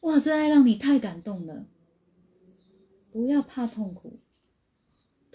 [0.00, 1.66] 哇，这爱让你太感动了！
[3.12, 4.18] 不要怕痛苦，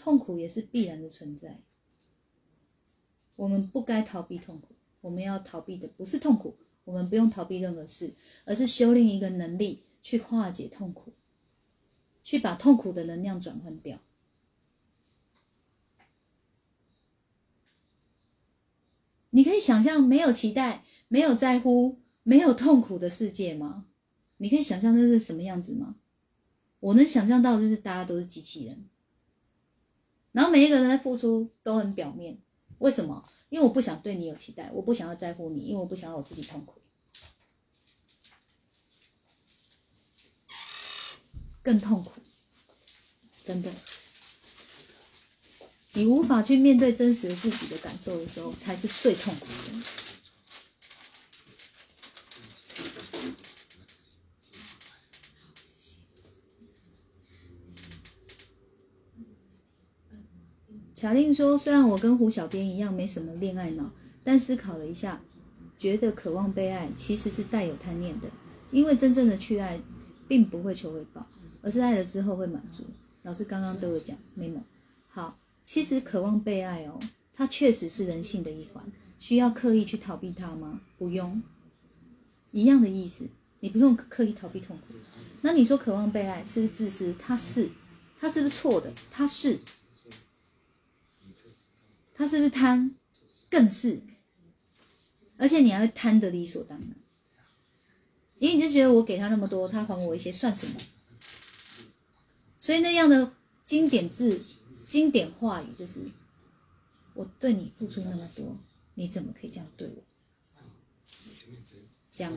[0.07, 1.59] 痛苦也是必然的存在，
[3.35, 4.73] 我们不该逃避痛苦。
[5.01, 6.55] 我们要逃避的不是痛苦，
[6.85, 8.13] 我们不用逃避任何事，
[8.45, 11.11] 而是修炼一个能力去化解痛苦，
[12.23, 13.99] 去把痛苦的能量转换掉。
[19.29, 23.85] 你可以想象没有期待、没有在乎、没有痛苦的世界吗？
[24.37, 25.97] 你可以想象这是什么样子吗？
[26.79, 28.85] 我能想象到就是大家都是机器人，
[30.31, 32.37] 然后每一个人的付出都很表面，
[32.79, 33.29] 为什么？
[33.49, 36.81] 因为我不想对你有期待，我不想要在乎你，因为我不想要我自己痛苦，
[41.63, 42.11] 更痛苦，
[43.43, 43.71] 真的。
[45.93, 49.83] 你无法去面对真实自己的感受的时候，才是最痛苦的。
[60.99, 63.91] 卡令说：“虽然我跟胡小编一样没什么恋爱脑，
[64.23, 65.21] 但思考了一下，
[65.77, 68.27] 觉得渴望被爱其实是带有贪念的。
[68.71, 69.79] 因为真正的去爱，
[70.27, 71.27] 并不会求回报，
[71.61, 72.83] 而是爱了之后会满足。
[73.21, 74.55] 老师刚刚都有讲，没有？
[75.07, 76.99] 好，其实渴望被爱哦，
[77.31, 78.83] 它确实是人性的一环，
[79.19, 80.81] 需要刻意去逃避它吗？
[80.97, 81.43] 不用，
[82.51, 83.27] 一样的意思，
[83.59, 84.95] 你不用刻意逃避痛苦。
[85.41, 87.13] 那你说渴望被爱是不是自私？
[87.19, 87.69] 它是，
[88.19, 88.91] 它是不是错的？
[89.11, 89.59] 它是。”
[92.17, 92.95] 他是不是贪？
[93.49, 94.01] 更是。
[95.37, 96.89] 而且你还会贪得理所当然，
[98.39, 100.73] 因为你就觉得我给他那么多，他还我一些算什么？
[102.57, 103.31] 所以那样的
[103.63, 104.43] 经典字、
[104.87, 106.01] 经典话语就是：
[107.13, 108.57] 我对你付出那么多，
[108.95, 110.03] 你怎么可以这样对我？
[112.15, 112.33] 这样，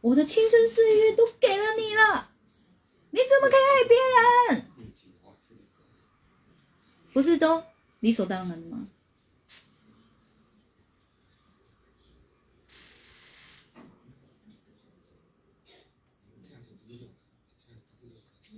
[0.00, 2.32] 我的青春岁月都给了你了，
[3.10, 3.96] 你怎么可以爱别
[4.56, 4.66] 人？
[7.12, 7.62] 不是都
[8.02, 8.88] 理所当然的吗？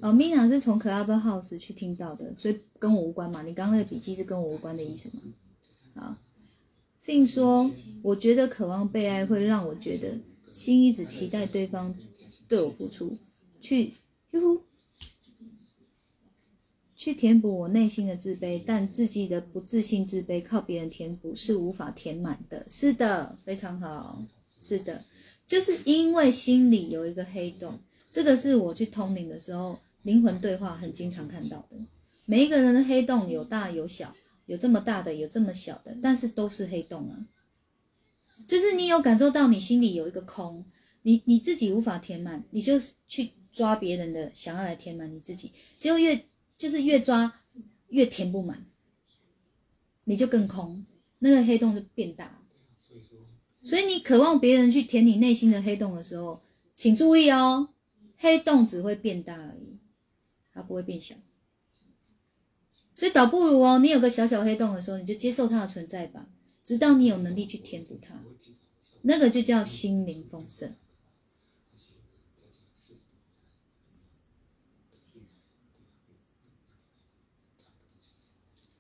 [0.01, 3.43] 哦，Mina 是从 Clubhouse 去听到的，所以跟我无关嘛。
[3.43, 5.23] 你刚刚那个笔记是跟我无关的意思吗？
[5.95, 6.17] 好，
[7.05, 7.71] 并说，
[8.03, 10.19] 我觉得渴望被爱会让我觉得
[10.55, 11.95] 心一直期待对方
[12.49, 13.19] 对我付出，
[13.61, 13.93] 去
[14.31, 14.63] 呼呼，
[17.05, 22.65] 去填补我内心的自卑，但自己的不自信、自卑靠别人填补是无法填满的。
[22.71, 24.25] 是的，非常好，
[24.59, 25.05] 是的，
[25.47, 29.79] 就是因为心里有一个黑洞，这个是我去通灵的时候。
[30.03, 31.77] 灵魂对话很经常看到的，
[32.25, 34.15] 每一个人的黑洞有大有小，
[34.47, 37.27] 有这么大的，有这么小的，但是都是黑洞啊。
[38.47, 40.65] 就是你有感受到你心里有一个空，
[41.03, 46.25] 你你自己无法填满，你就去抓别人的，想要来填满你自己，结果越
[46.65, 47.39] 就是越抓
[47.89, 48.65] 越填不满，
[50.05, 50.87] 你就更空，
[51.19, 52.41] 那个黑洞就变大。
[53.63, 56.41] 所以你渴望别人去填你内心的黑洞的时候，
[56.75, 57.69] 请注意哦，
[58.17, 59.77] 黑洞只会变大而已。
[60.55, 61.17] 它不会变小，
[62.95, 66.27] 所以倒不如哦，你有个小小黑洞的时候，你就接受它的存在吧，
[66.63, 68.25] 直到你有能力去填补它，
[69.03, 70.75] 那个就叫心灵丰盛。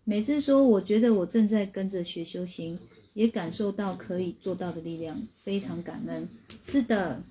[0.04, 2.78] 每次说，我觉得我正在跟着学修行，
[3.14, 6.28] 也感受到可以做到的力量，非常感恩。
[6.62, 7.22] 是的。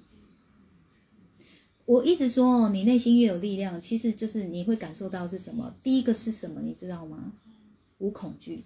[1.86, 5.76] 我一直说哦，你内心越有力量，其实就是你会感受到是什么。
[5.84, 7.34] 第一个是什么，你知道吗？
[8.00, 8.64] 无恐惧。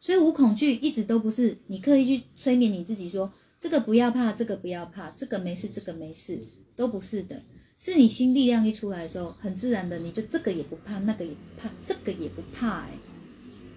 [0.00, 6.40] 所以无恐惧一直都不是你刻意去催眠你自己说这个不要怕，这个不要怕，这个没事，这个没事，
[6.74, 7.42] 都不是的。
[7.78, 12.90] 是你心力量一出来的时候，很自然的你就这个也不怕，那个也不怕，这个也不怕，哎，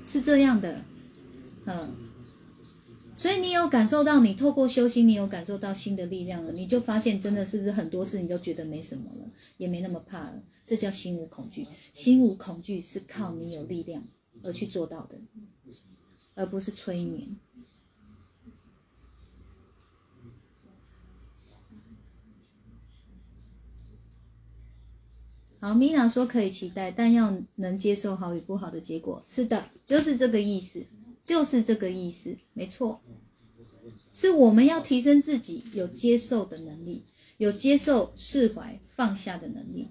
[0.06, 0.84] 是这样的，
[1.66, 1.96] 嗯。
[3.18, 10.42] 所以你有感受到，你透过修心，你有感受到新的力量了，你就发现真的是不是很多事你都觉得没什么了，也没那么怕了。
[10.64, 14.06] 这叫心无恐惧，心无恐惧是靠你有力量
[14.42, 15.20] 而去做到的，
[16.34, 17.36] 而不是催眠。
[25.60, 29.24] 好，米娜说可以期待，但要能接受好与不好的结果。
[29.26, 30.86] 是的，就是这个意思。
[31.26, 33.02] 就是这个意思，没错，
[34.14, 37.04] 是我们要提升自己有接受的能力，
[37.38, 39.90] 有接受、释怀、放下的能力。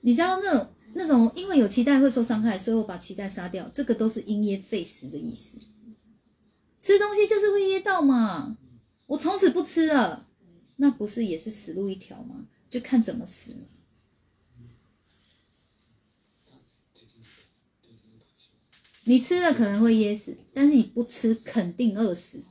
[0.00, 5.58] 你知道那种那种，因为有期待会受伤害，所以我把期待杀掉，这个都是因噎废食的意思。
[6.80, 8.56] 吃东西就是会噎到嘛，
[9.04, 10.26] 我从此不吃了，
[10.76, 12.46] 那不是也是死路一条吗？
[12.70, 13.54] 就看怎么死。
[19.06, 22.42] 你吃了可能会噎死，但是你不吃肯定饿死。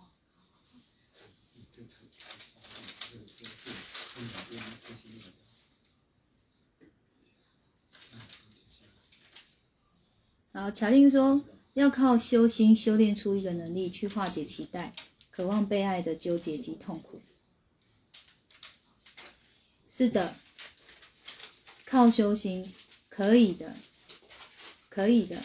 [10.52, 11.44] 然后乔令说，
[11.74, 14.94] 要靠修心修炼出一个能力，去化解期待、
[15.32, 17.20] 渴望被爱的纠结及痛苦。
[19.88, 20.36] 是的，
[21.86, 22.72] 靠修心
[23.10, 23.76] 可以的，
[24.90, 25.42] 可以的。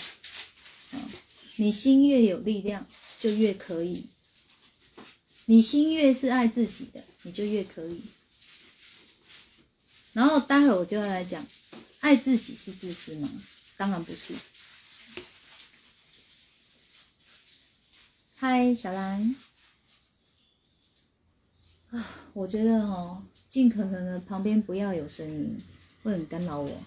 [1.60, 2.86] 你心越有力量，
[3.18, 4.06] 就越可以。
[5.44, 8.00] 你心越是爱自己的，你就越可以。
[10.12, 11.44] 然后待会我就要来讲，
[11.98, 13.28] 爱自己是自私吗？
[13.76, 14.34] 当然不是。
[18.36, 19.34] 嗨，小兰。
[21.90, 25.60] 啊，我觉得哦，尽可能的旁边不要有声音，
[26.04, 26.80] 会很干扰我。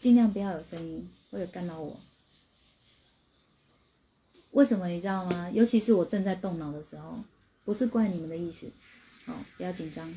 [0.00, 2.00] 尽量不要有声音，会干扰我。
[4.54, 5.50] 为什么你知道吗？
[5.52, 7.18] 尤其是我正在动脑的时候，
[7.64, 8.70] 不是怪你们的意思，
[9.26, 10.16] 哦，不要紧张。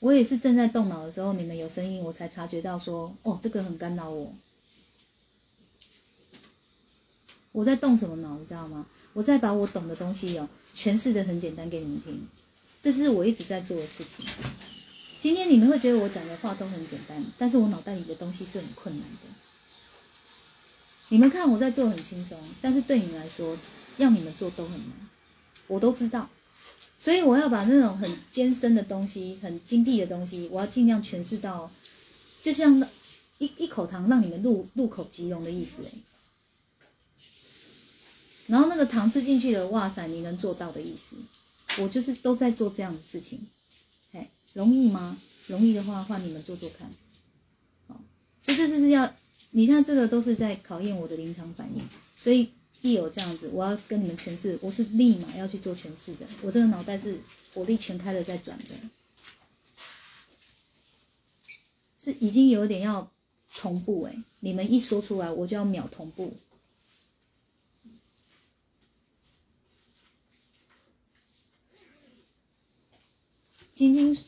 [0.00, 4.34] 我也是正在动脑的时候，你们有声音，我才察觉到说，哦，这个很干扰我。
[7.52, 8.86] 我在动什么脑，你知道吗？
[9.12, 12.26] 我在把我懂的东西哦诠释的很简单给你们听，
[12.80, 14.24] 这是我一直在做的事情。
[15.18, 19.51] 今天你们会觉得我讲的话都很简单，但是我脑袋里的东西是很困难的。
[21.12, 23.58] 你们看我在做很轻松，但是对你们来说，
[23.98, 25.10] 要你们做都很难，
[25.66, 26.30] 我都知道。
[26.98, 31.70] 所以我要把那种很艰深的东西、很精辟的东西，我要尽量诠释到，
[32.40, 32.88] 就像
[33.36, 35.90] 一一口糖让你们入入口即溶的意思哎。
[38.46, 41.16] 然后那个糖吃进去的，哇塞，你能做到的意思。
[41.76, 43.46] 我就是都在做这样的事情，
[44.12, 45.18] 哎，容易吗？
[45.46, 46.90] 容易的话，换你们做做看。
[47.86, 48.00] 好，
[48.40, 49.14] 所以这次是要，
[49.52, 52.50] 你看这个都是在考验我的临场反应，所以。
[52.84, 56.26] 一有这样子，我要跟你们诠释，我是立马要去做诠释的。
[56.42, 57.20] 我这个脑袋是
[57.54, 58.74] 火力全开的在转的，
[61.96, 63.08] 是已经有点要
[63.54, 64.16] 同步哎。
[64.40, 66.36] 你们一说出来，我就要秒同步。
[73.72, 74.18] 晶晶，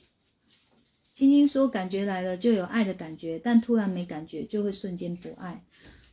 [1.15, 5.65] 晶晶说，感觉来了就有爱的感觉，但突然没感觉，就会瞬间不爱。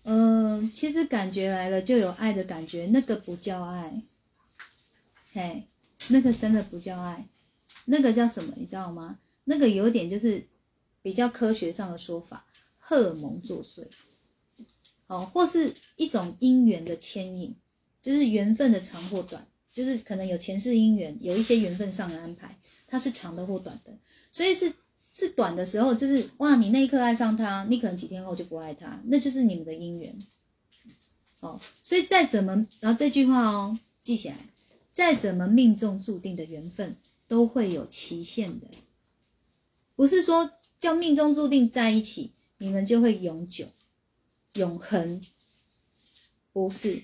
[0.04, 4.04] 嗯，其实感觉来了就有爱的感觉，那个不叫爱，
[5.34, 5.68] 嘿，
[6.10, 7.28] 那个真的不叫爱，
[7.86, 8.54] 那个叫什么？
[8.58, 9.18] 你知道吗？
[9.44, 10.46] 那个有点就是
[11.02, 12.46] 比较科学上的说法，
[12.78, 13.88] 荷尔蒙作祟，
[15.08, 17.56] 哦，或是一种姻缘的牵引，
[18.04, 23.98] 就是缘分的长或短，就是可能有前世姻缘，有一些缘分上的安排，它是长的或短的，
[24.32, 24.74] 所以是。
[25.14, 30.20] 是短的时候，就是哇，你那一刻爱上他，你可能几天后就不爱他，那就是你们的姻缘。
[31.42, 34.38] 哦，所以再怎么，然后这句话哦，记起来，
[34.92, 36.96] 再怎么命中注定的缘分，
[37.28, 38.68] 都会有期限的，
[39.96, 43.66] 不是说叫命中注定在一起，你们就会永久、
[44.54, 45.22] 永恒，
[46.54, 47.02] 不是，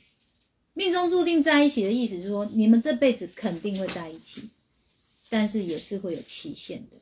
[0.73, 4.49] 命中注定在一起的意思是说，你们这辈子肯定会在一起，
[5.29, 6.97] 但是也是会有期限的。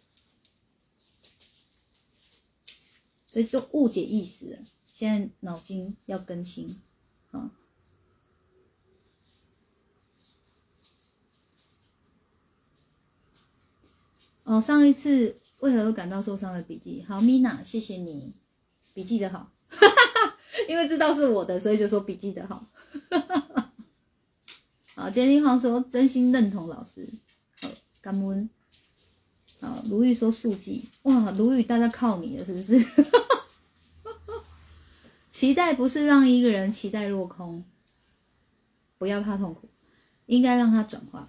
[3.36, 4.60] 所以都误解意思了，
[4.94, 6.80] 现在脑筋要更新，
[7.32, 7.52] 啊。
[14.46, 18.32] 哦，上一次为何感到受伤的笔记，好，Mina，谢谢你，
[18.94, 19.52] 笔记的好，
[20.70, 22.70] 因为知道是我的，所以就说笔记的好，
[24.96, 27.10] 好，坚定话说真心认同老师，
[27.60, 27.68] 好，
[28.00, 28.50] 感恩。
[29.66, 32.86] 啊，卢玉说速记，哇，卢玉，大家靠你了，是不是？
[35.30, 37.66] 期待不是让一个人期待落空，
[39.00, 39.68] 不要怕痛苦，
[40.28, 41.28] 应该让他转化，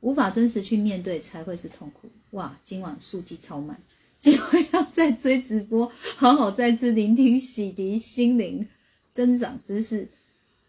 [0.00, 2.10] 无法真实去面对才会是痛苦。
[2.30, 3.80] 哇，今晚速记超满，
[4.18, 8.68] 今晚要再追直播，好好再次聆听，洗涤心灵，
[9.10, 10.10] 增长知识，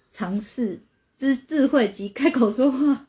[0.09, 0.81] 尝试
[1.15, 3.07] 知智慧及开口说话。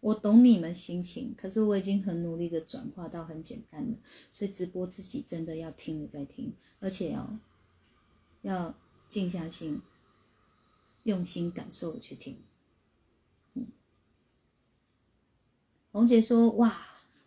[0.00, 3.98] 我懂你们心情，可是我已经很努力的转化到很简单了，
[4.30, 7.38] 所以直播自己真的要听了再听，而且要
[8.40, 8.74] 要
[9.10, 9.82] 静下心，
[11.02, 12.38] 用心感受的去听。
[13.52, 13.66] 嗯，
[15.92, 16.80] 红姐说：“哇，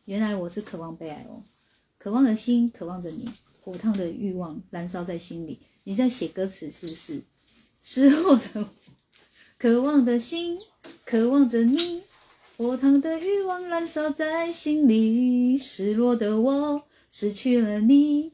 [0.05, 1.43] 原来我是渴望被爱哦，
[1.99, 3.29] 渴望的心渴望着你，
[3.61, 5.59] 火烫的欲望燃烧在心里。
[5.83, 7.23] 你在写歌词是不是？
[7.79, 8.69] 失落的
[9.59, 10.57] 渴望的心
[11.05, 12.01] 渴望着你。”
[12.63, 18.31] 火烫的欲望燃烧在心里，失落的我失去了你，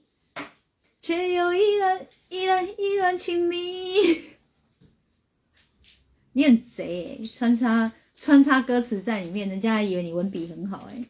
[1.01, 3.95] 却又依然依然依然亲密。
[6.31, 11.05] 你很贼，穿插穿插歌词在里面，人家还以为你文笔很好哎。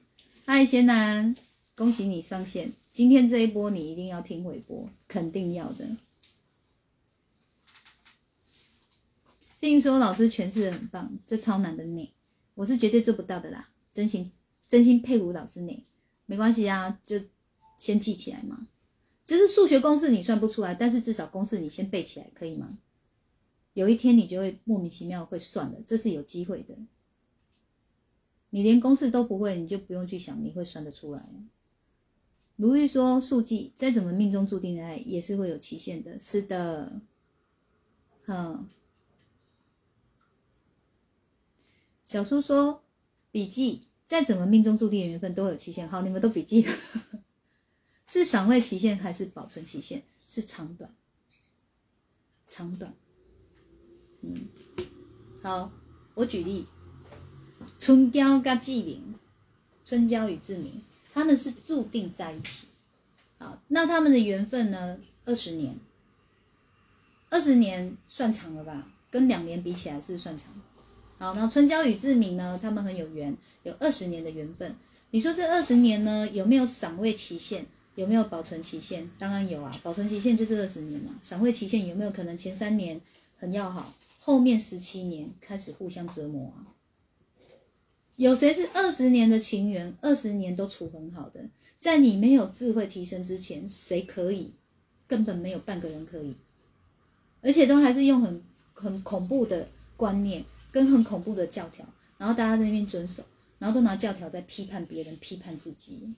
[0.45, 1.35] 嗨，贤男，
[1.75, 5.85] 恭喜你上线，今天这一波你一定要听回播，肯定要的。
[9.59, 12.13] 并说老师诠释的很棒，这超难的你。
[12.59, 14.33] 我是绝对做不到的啦，真心
[14.67, 15.85] 真心佩服老师你，
[16.25, 17.21] 没关系啊，就
[17.77, 18.67] 先记起来嘛。
[19.23, 22.77] 就是数学公式你算不出来，但是至少公式你先背起来，可以吗？
[23.73, 26.75] 有一天你就会莫名其妙会算的，这是有机会的。
[28.49, 31.25] 你连公式都不会，你就不用去想你会算得出来。
[32.57, 36.19] 如玉说，数记再怎么命中注定的爱，也是会有期限的。
[36.19, 36.91] 是的，
[38.25, 38.67] 嗯。
[42.09, 42.81] 小叔说
[43.29, 45.87] ：“笔记再怎么命中注定的缘分都有期限。
[45.87, 46.65] 好，你们都笔记，
[48.03, 50.01] 是赏味期限还是保存期限？
[50.27, 50.91] 是长短，
[52.47, 52.95] 长短。
[54.21, 54.47] 嗯，
[55.43, 55.71] 好，
[56.15, 56.65] 我举例，
[57.79, 59.13] 春娇跟志明，
[59.85, 60.81] 春娇与志明，
[61.13, 62.65] 他们是注定在一起。
[63.37, 64.97] 好，那他们的缘分呢？
[65.25, 65.77] 二十年，
[67.29, 68.87] 二十年算长了吧？
[69.11, 70.51] 跟两年比起来是算长。”
[71.19, 72.57] 好，那春娇与志明呢？
[72.61, 74.77] 他们很有缘，有二十年的缘分。
[75.11, 77.65] 你说这二十年呢，有没有赏味期限？
[77.95, 79.09] 有没有保存期限？
[79.19, 81.19] 当然有啊，保存期限就是二十年嘛。
[81.21, 83.01] 赏味期限有没有可能前三年
[83.37, 86.71] 很要好，后面十七年开始互相折磨啊？
[88.15, 91.49] 有谁是二十年的情缘，二十年都处很好的？
[91.77, 94.53] 在你没有智慧提升之前，谁可以？
[95.05, 96.37] 根本没有半个人可以，
[97.41, 98.41] 而且都还是用很
[98.73, 99.67] 很恐怖的
[99.97, 101.85] 观念跟很恐怖的教条，
[102.17, 103.23] 然后大家在那边遵守，
[103.57, 106.13] 然后都拿教条在批判别人、批判自己。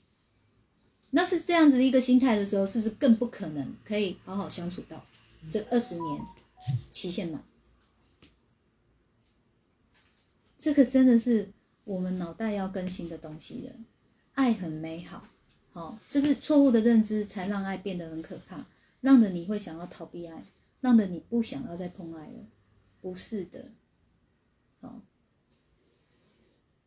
[1.10, 5.06] 那是这样子一个心态的时候，是不是更不可能可以好好相处到
[5.50, 6.22] 这二十年
[6.92, 7.44] 期限满？
[10.58, 11.50] 这个真的是
[11.84, 13.74] 我们脑袋要更新的东西了。
[14.34, 15.28] 爱很美好，
[15.74, 18.66] 好、就是错误的认知才让爱变得很可怕，
[19.02, 20.44] 让的你会想要逃避爱，
[20.80, 22.46] 让的你不想要再碰爱了。
[23.02, 23.66] 不是的，
[24.82, 25.02] 好、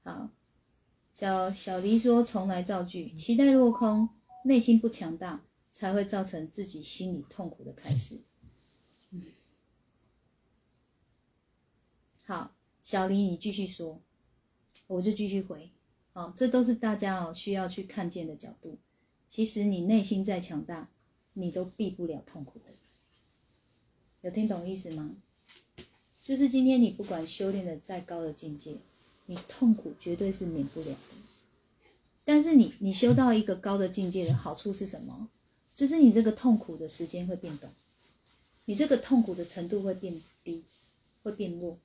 [0.02, 0.28] 好。
[1.14, 4.08] 小小黎说：“重来造句，期待落空，
[4.44, 8.18] 内心不强大，才会造成自己心里痛苦的开始。”，
[12.26, 12.52] 好，
[12.82, 14.02] 小黎你继续说，
[14.88, 15.70] 我就继续回。
[16.12, 18.78] 好，这都是大家哦需要去看见的角度。
[19.28, 20.90] 其实你内心再强大，
[21.32, 22.72] 你都避不了痛苦的。
[24.20, 25.14] 有听懂意思吗？
[26.24, 28.78] 就是今天你不管修炼的再高的境界。
[29.26, 30.98] 你痛苦绝对是免不了的，
[32.26, 35.30] 但是你你修到一个高的境界的好处是什么？
[35.72, 37.72] 就是你这个痛苦的时间会变短，
[38.66, 40.62] 你这个痛苦的程度会变低，
[41.22, 41.78] 会变弱。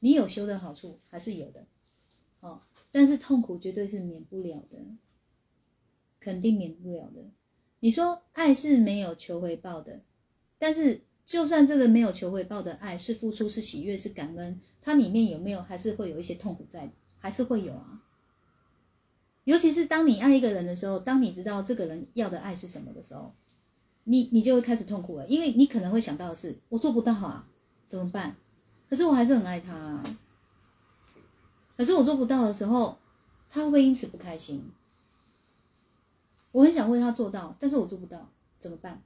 [0.00, 1.64] 你有修的好处还是有的，
[2.40, 2.60] 哦，
[2.92, 4.76] 但是痛苦绝对是免不了的，
[6.20, 7.24] 肯定免不了的。
[7.78, 10.02] 你说爱是没有求回报的，
[10.58, 11.00] 但是
[11.30, 14.60] 就算这个没有求回报的爱是付出，是喜悦，是感恩。
[14.82, 16.90] 它里面有没有还是会有一些痛苦在，
[17.20, 18.02] 还是会有啊。
[19.44, 23.32] 尤其是当你爱一个人的时候，当你知道这个人要的爱是什么的时候，
[24.02, 27.46] 你你就会开始痛苦了，因为你可能会想到的是，我做不到啊，
[27.86, 28.34] 怎么办？
[28.88, 30.18] 可是我还是很爱他啊。
[31.76, 32.98] 可是我做不到的时候，
[33.48, 34.68] 他会不会因此不开心？
[36.50, 38.28] 我很想为他做到，但是我做不到，
[38.58, 39.00] 怎么办？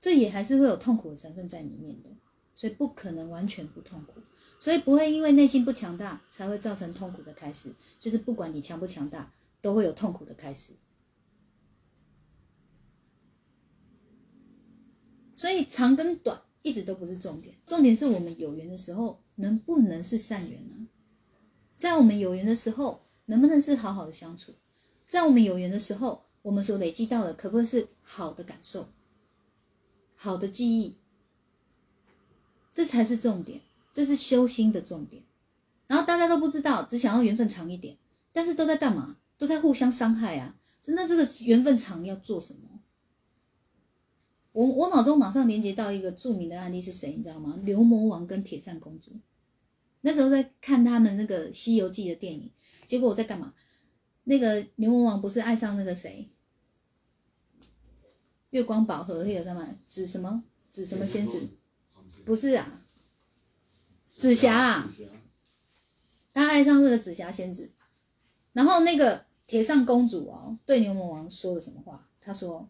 [0.00, 2.10] 这也还是会有痛苦的成分在里面的。
[2.54, 4.20] 所以不可能完全不痛苦，
[4.58, 7.72] 所以不会因为内心不强大才会造成痛苦的开始。
[8.00, 10.72] 就是不管你强不强大，都会有痛苦的开始。
[15.36, 20.88] 所以长跟短一直都不是重点，重点是我们有缘的时候能不能是善缘呢？
[21.76, 24.52] 在我们有缘的时候，能不能是好好的相处？
[25.06, 28.88] 在我们有缘的时候，我们所累积到的可不可以是好的感受、
[30.20, 30.96] 好的记忆？
[32.72, 33.60] 这才是重点，
[33.92, 35.22] 这是修心的重点。
[35.86, 37.96] 然后大家都不知道，只想要缘分长一点，
[38.32, 39.16] 但是都在干嘛？
[39.38, 40.56] 都在互相伤害啊！
[40.88, 42.80] 那这个缘分长要做什么？
[44.52, 47.14] 我我脑中马上连接到一个著名的案例是谁？
[47.16, 47.56] 你知道吗？
[47.62, 49.12] 牛魔王跟铁扇公主。
[50.00, 52.50] 那时候在看他们那个《西游记》的电影，
[52.86, 53.54] 结果我在干嘛？
[54.24, 56.28] 那个牛魔王不是爱上那个谁？
[58.50, 59.76] 月光宝盒那个干嘛？
[59.86, 60.42] 紫什么？
[60.70, 61.50] 紫什么仙子？
[62.24, 62.82] 不是啊，
[64.10, 64.90] 紫霞啊，
[66.32, 67.70] 他爱上这个紫霞仙子，
[68.52, 72.08] 然后那个铁扇公主哦，对牛魔王说了什么话？
[72.20, 72.68] 他说：“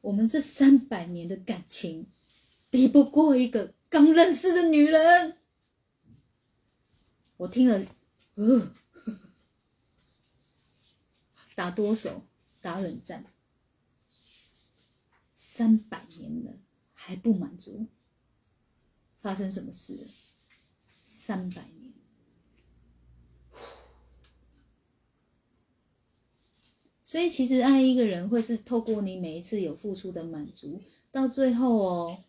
[0.00, 2.06] 我们这三百年的感情，
[2.70, 5.38] 比不过一个刚认识的女人。”
[7.36, 7.84] 我听了，
[8.36, 8.72] 呃，
[11.56, 12.20] 打哆嗦，
[12.60, 13.24] 打冷战，
[15.54, 16.52] 三百年了
[16.94, 17.86] 还不满足。
[19.20, 20.08] 发生什么事？
[21.04, 21.92] 三百年，
[27.04, 30.80] 所以其实爱一个人会是透过你每一次有付出的满足，
[31.10, 32.24] 到最后哦，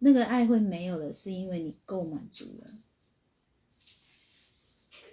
[0.00, 2.76] 那个爱会没有了，是因为你够满足了。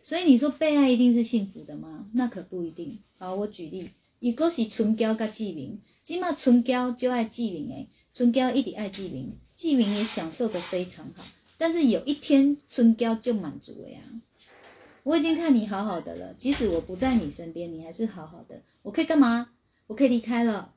[0.02, 2.10] 所以你说被爱一定是幸福的吗？
[2.14, 3.04] 那可不一定。
[3.20, 9.38] 好，我举例，如果是春娇跟纪灵，起码春娇就爱纪灵诶，春娇一直爱纪灵。
[9.54, 11.26] 纪明也享受的非常好，
[11.58, 14.00] 但是有一天春娇就满足了呀。
[15.04, 18.62] 我已经看你好好的了，即使我不在你身边，你还是好好的。
[18.84, 19.50] 我可以干嘛？
[19.88, 20.74] 我可以离开了，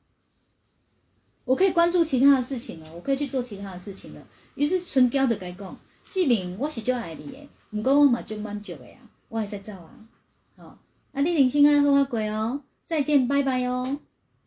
[1.45, 4.27] 我可以关注其他的事情了，我可以去做其他的事情了。
[4.55, 5.79] 于是春娇就该讲：
[6.09, 8.97] 纪明，我是就爱你的，不过我嘛就满足的呀，
[9.29, 10.09] 我还在走啊。
[10.57, 10.77] 好，
[11.13, 13.97] 啊，你人生爱好啊过哦，再见，拜拜哦。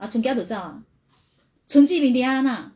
[0.05, 0.85] 啊，春娇就走啊，
[1.67, 2.73] 春纪明伫安那？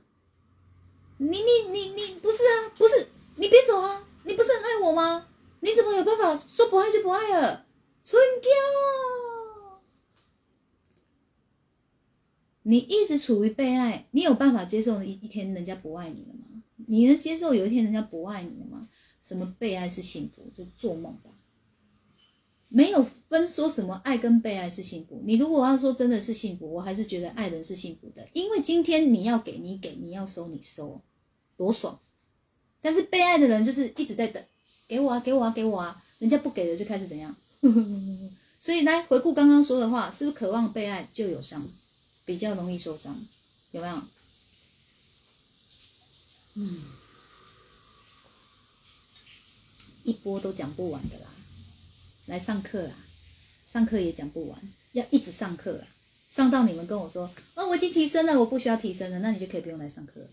[1.18, 3.06] 你你你你不是啊，不是，
[3.36, 4.06] 你别走啊！
[4.24, 5.26] 你不是很爱我吗？
[5.60, 7.66] 你怎么有办法说不爱就不爱了？
[8.02, 8.48] 春娇，
[12.62, 16.62] 你一直处于被爱，你有办法接受一一天人家不爱你了吗？
[16.76, 18.88] 你能接受有一天人家不爱你了吗？
[19.20, 20.50] 什么被爱是幸福？
[20.54, 21.30] 就做梦吧。
[22.68, 25.22] 没有分说什么爱跟被爱是幸福。
[25.24, 31.00] 你如果要说真的是幸福，我还是觉得爱人是幸福的，因为今天你要给你给，你要收你收，
[31.56, 31.98] 多爽。
[32.80, 34.44] 但是被爱的人就是一直在等，
[34.86, 37.34] 给我啊，给我啊，给我啊，人家不给了就开始怎样？
[38.60, 41.66] 所以来回顾刚刚说的话，是不是渴望被爱就有伤，
[42.24, 43.16] 比较容易受伤，
[43.70, 44.02] 有没有？
[46.54, 46.82] 嗯，
[50.04, 51.26] 一波都讲不完的啦。
[52.28, 52.94] 来上课啦，
[53.66, 55.88] 上课也讲不完，要一直上课啊，
[56.28, 60.28] 上到你们跟我说，哦，我已经提升了，我不需要提升了，那你就可以不用来上课了。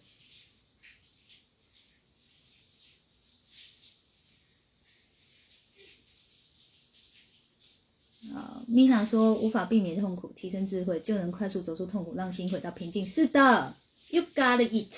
[8.34, 13.08] 啊，米娜说无法避免痛苦，提升智慧就能快速走出痛苦，让心回到平静。
[13.08, 13.78] 是的
[14.10, 14.94] ，You got it，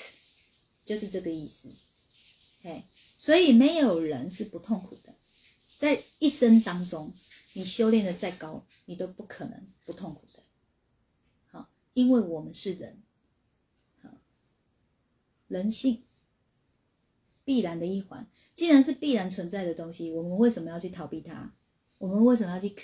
[0.84, 1.68] 就是这个意思。
[2.60, 2.82] 嘿，
[3.16, 5.14] 所以没有人是不痛苦的，
[5.78, 7.14] 在一生当中，
[7.54, 10.42] 你修炼的再高，你都不可能不痛苦的。
[11.46, 13.00] 好，因为我们是人，
[15.46, 16.02] 人性
[17.44, 18.28] 必然的一环。
[18.54, 21.54] 既然是必然存在的东西，我们为什么要去逃避它？
[21.98, 22.74] 我们为什么要去？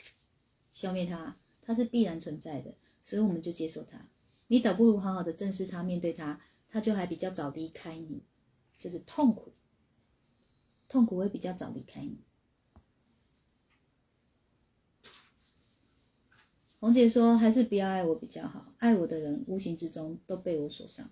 [0.73, 4.09] 消灭它，它是必然存在的，所以我们就接受它。
[4.49, 8.25] 你倒不如好好的正视它，面对它，它就还比较早离开你，
[8.79, 9.53] 就是痛苦，
[10.89, 12.24] 痛苦会比较早离开你。
[16.85, 21.09] 红姐说，还是不要爱我比较好，爱我的人无形之中都被我所伤。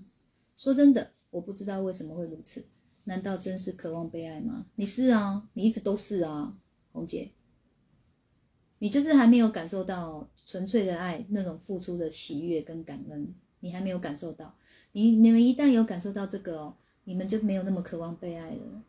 [0.55, 2.66] 说真的，我不知道为什么会如此，
[3.05, 4.66] 难道真是渴望被爱吗？
[4.77, 6.55] 你是啊，你一直都是啊，
[6.93, 7.31] 红姐。
[8.81, 14.55] 你就是还没有感受到纯粹的爱那种付出的喜悦跟感恩，你还没有感受到。
[14.93, 16.74] 你你们一旦有感受到这个哦，
[17.05, 18.82] 你们就没有那么渴望被爱了。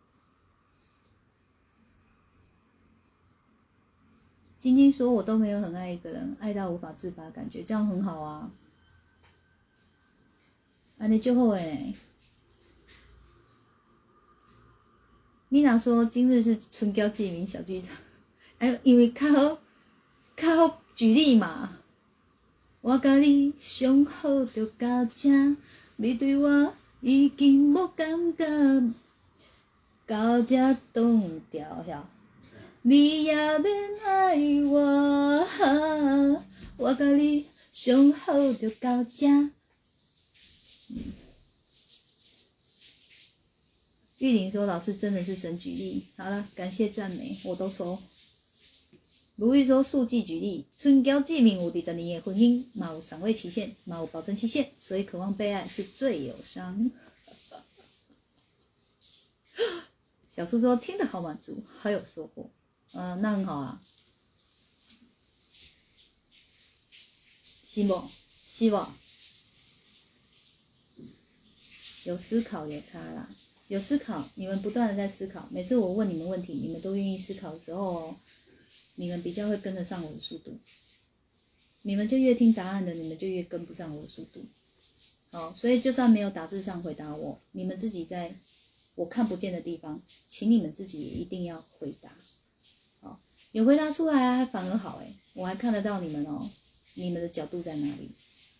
[4.64, 8.50] 晶晶说：“我都没有很爱一个人，爱到无法自拔，感觉这样很好啊。”
[11.00, 11.94] 啊，你就后哎。
[15.50, 17.90] 米娜说：“今日是春娇记名小剧场，
[18.60, 19.60] 哎，因为看好。”
[20.38, 21.78] 较好举例嘛，
[22.80, 25.58] 我甲你相好就到这，
[25.98, 28.94] 你对我已经无感觉，
[30.08, 32.04] 到这冻掉遐，
[32.86, 34.36] 你也免爱
[34.66, 35.48] 我，
[36.76, 39.26] 我甲你相好就到这。
[44.18, 48.00] 玉玲说：“老师真的是神举例。”好了，感谢赞美，我都收。
[49.38, 56.92] 如玉说：“数据举例，春娇记名无敌十年的婚姻，冇赏味期限，冇保存期限，所以渴望被爱是最有伤。
[60.28, 62.50] ”小苏说：“听得好满足，好有收获。”
[62.94, 63.84] 嗯，那很好啊。
[67.66, 68.10] 希望，
[68.42, 68.96] 希望
[72.06, 73.30] 有思考有差啦，
[73.68, 75.48] 有思考，你们不断的在思考。
[75.52, 78.16] 每次我问你们问题，你们都愿意思考的时候。
[78.96, 80.60] 你们比较会跟得上我的速度，
[81.82, 84.46] 你们就越听答案的，你们就越跟不上我的速度。
[85.32, 88.36] 好，所以就算没有打字上回答我，你们自己在
[88.94, 92.12] 我看不见的地方，请你们自己也一定要回答。
[93.54, 96.50] 有回答出来还反而好哎，我还看得到你们哦，
[96.96, 98.10] 你们的角度在哪里？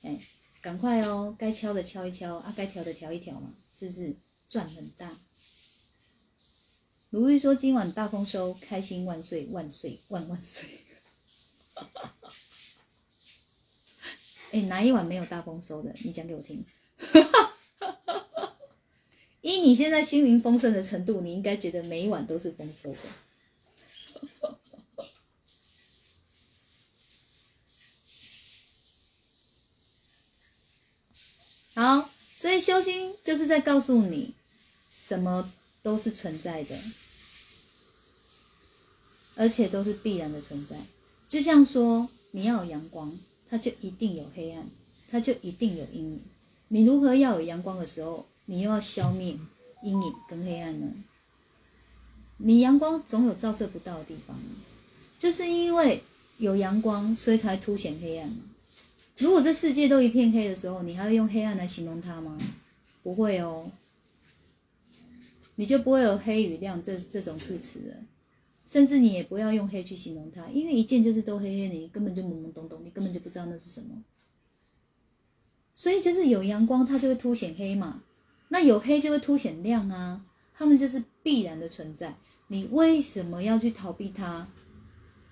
[0.04, 0.20] 哎，
[0.62, 4.16] 赶快哦，该敲的敲一敲啊，该调的调一调嘛，是不是
[4.48, 5.18] 赚很大？
[7.10, 10.70] 如玉说：“今晚大丰收，开心万岁万岁万万岁！”
[14.52, 15.96] 哎，哪一晚没有大丰收的？
[16.04, 16.64] 你讲给我听。
[19.42, 23.00] 依你现在心灵丰盛的程度，你应该觉得每一晚都是丰收的。
[31.74, 34.34] 好，所以修心就是在告诉你，
[34.90, 35.52] 什么
[35.82, 36.78] 都是存在的。
[39.36, 40.76] 而且都是必然的存在，
[41.28, 43.18] 就像说你要有阳光，
[43.50, 44.70] 它就一定有黑暗，
[45.10, 46.22] 它就一定有阴影。
[46.68, 49.36] 你如何要有阳光的时候，你又要消灭
[49.82, 50.94] 阴影跟黑暗呢？
[52.38, 54.38] 你阳光总有照射不到的地方，
[55.18, 56.04] 就是因为
[56.38, 58.38] 有阳光，所以才凸显黑暗嘛。
[59.24, 62.38] 如果这世界都一片黑的时候，你还会用黑暗来形容它吗？
[63.04, 63.72] 不会哦，
[65.56, 67.96] 你就不会有黑与亮这这种字词了。
[68.66, 74.04] 甚至你也不要用黑去形容它，因为一见就是都黑黑的，你根本就懵懵懂懂，你根本就不知道那是什么。
[75.74, 78.04] 所以就是有阳光，它就会凸显黑嘛。
[78.50, 82.18] 那有黑就会凸显亮啊，它们就是必然的存在。
[82.48, 84.50] 你为什么要去逃避它？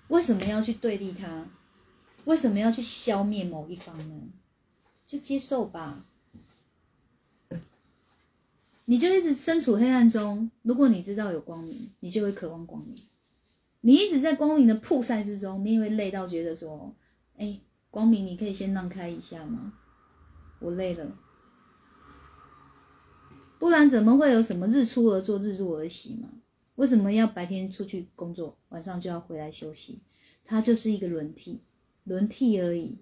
[0.08, 1.46] 为什么要去对立它？
[2.24, 4.20] 为什么要去消灭某一方呢？
[5.06, 6.04] 就接受吧。
[8.84, 12.96] 你就一直身处黑暗中，如果你知道有光明，你就会渴望光明。
[13.80, 16.94] 你一直在光明的曝晒之中，你也会累到觉得说
[17.38, 19.74] ：“哎，光明，你可以先让开一下吗？
[20.60, 21.16] 我累了。”
[23.58, 26.28] 不然怎么会有什么日出而作，日入而息嘛？
[26.74, 30.00] 为什么要白天出去工作，晚上就要回来休息？
[30.44, 31.60] 它就是一个轮替，
[32.04, 32.98] 轮替而已。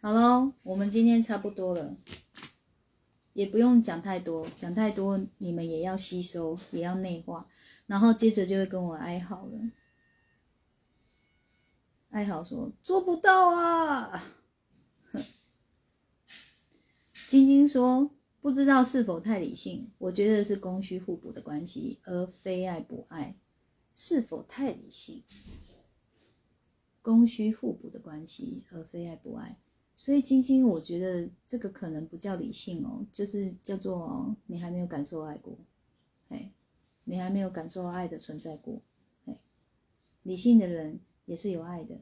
[0.00, 1.96] 好喽，我们今天差不多了，
[3.32, 7.46] 也不用讲太多，讲太多你们也要吸收，也要内化，
[7.86, 9.70] 然后接着就会跟我哀嚎了。
[12.10, 14.24] 哀嚎说做不到啊！
[17.32, 18.10] 晶晶说
[18.42, 23.34] 不知道是否太理性，我觉得是供需互补的关系，而非爱不爱。
[23.94, 25.22] 是否太理性？
[27.00, 29.56] 供需互补的关系，而非爱不爱。
[29.96, 35.56] 所以晶晶，我觉得这个可能不叫理性哦，就是叫做你还没有感受爱过，
[36.28, 36.52] 哎，
[37.04, 38.82] 你还没有感受爱的存在过，
[39.24, 39.38] 哎，
[40.22, 41.98] 理性的人也是有爱的，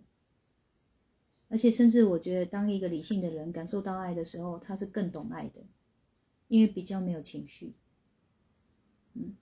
[1.51, 5.61] 而且甚至我觉得，当一个理性的人感受到爱的时候，他是更懂爱的，
[6.49, 7.75] 因为比较没有情绪。
[9.15, 9.35] 嗯，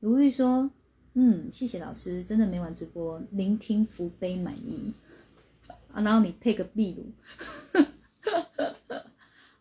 [0.00, 0.70] 如玉说，
[1.12, 4.94] 嗯，谢谢老师，真的每晚直播聆听福杯满意。
[5.92, 7.12] 啊，然后你配个秘鲁，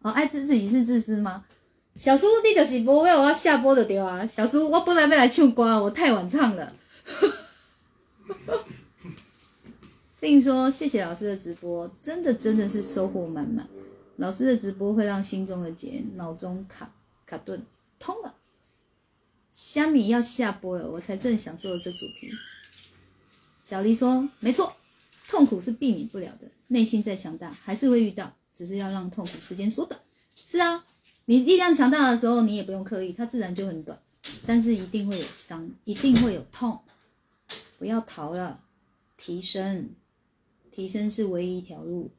[0.02, 1.46] 哦，爱自自己是自私吗？
[1.96, 4.26] 小叔，你就是播我要下播的对啊。
[4.28, 6.74] 小叔，我本来要来唱歌，我太晚唱了。
[10.20, 13.68] 并说谢谢老师的直播，真的真的是收获满满。
[14.16, 16.94] 老师的直播会让心中的结、脑中卡
[17.26, 17.66] 卡顿
[18.00, 18.36] 通了。
[19.54, 22.32] 虾米要下播了，我才正享受这主题。
[23.64, 24.74] 小黎说，没错。
[25.28, 30.00] 痛苦是避免不了的，内心再强大还是会遇到，只是要让痛苦时间缩短。
[30.36, 30.86] 是啊，
[31.26, 34.00] 你力量强大的时候，你也不用刻意，它自然就很短。
[34.48, 36.80] 但是一定会有伤，一定会有痛。
[37.78, 38.64] 不要逃了，
[39.18, 39.90] 提升，
[40.78, 42.12] 提升是唯一一条路。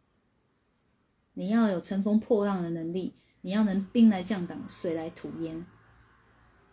[1.32, 5.64] 你要有乘风破浪的能力，你要能兵来将挡，水来土掩。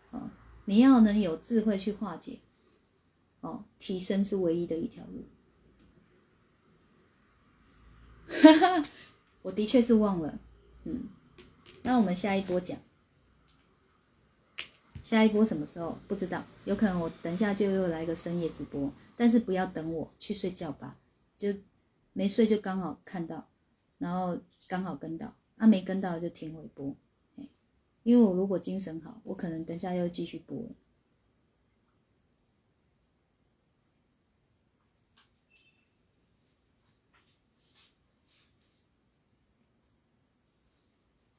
[0.09, 0.31] 哦，
[0.65, 2.39] 你要能有智慧去化解。
[3.41, 5.25] 哦，提升是唯一的一条路。
[8.29, 8.89] 哈哈，
[9.43, 10.39] 我的确是忘了，
[10.85, 11.07] 嗯，
[11.83, 12.79] 那我们下一波讲，
[15.03, 20.97] 下一波什么时候不知道，有可能我等下就又来个深夜直播，但是不要等我去睡觉吧，
[21.37, 21.53] 就
[22.17, 23.49] 没睡就刚好看到，
[23.97, 24.39] 然后
[24.69, 26.95] 刚好跟到，啊没跟到就停回播，
[28.03, 30.65] 因为我如果精神好，我可能等下又继续播。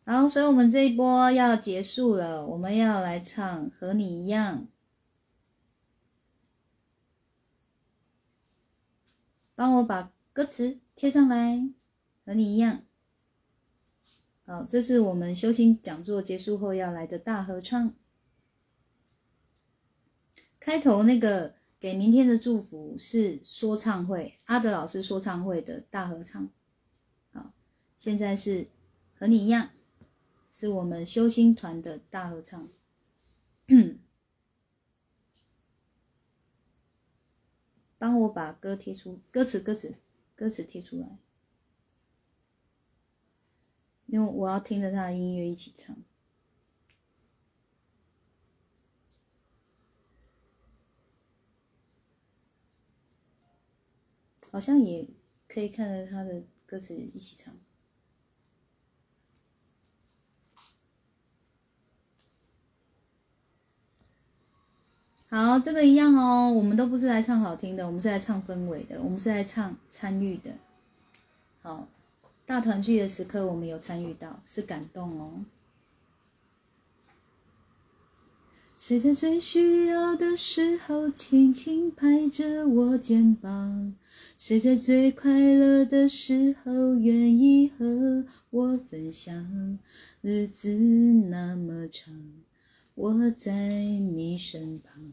[0.04, 4.64] 好，所以我们这一波要结束了，我们要来唱《和你一样》，
[9.54, 11.56] 帮我把歌词贴上来，
[12.26, 12.76] 《和你一样》。
[14.44, 17.94] 好，这是我们修心讲座结束后要来的大合唱。
[20.60, 26.50] 开头那个给明天的祝福是说唱会，阿德老师说唱会的大合唱。
[27.32, 27.54] 好，
[27.96, 28.68] 现在是
[29.14, 29.70] 和你一样。
[30.50, 32.68] 是我们修心团的大合唱，
[37.96, 39.94] 帮我把歌贴出歌词，歌词，
[40.36, 41.18] 歌词贴出来，
[44.04, 45.96] 因为我要听着他的音乐一起唱，
[54.52, 55.08] 好像也
[55.48, 57.58] 可以看着他的歌词一起唱。
[65.36, 66.50] 好，这个一样哦。
[66.50, 70.52] 我们都不是来唱好听的，我们是来唱氛围的，我们是来唱参与的。
[71.60, 71.88] 好，
[72.46, 75.44] 大团聚的时刻，我们有参与到，是感动哦。
[78.78, 83.94] 谁在最需要的时候轻轻拍着我肩膀？
[84.38, 89.78] 谁在最快乐的时候愿意和我分享？
[90.22, 92.14] 日子那么长，
[92.94, 95.12] 我在你身旁，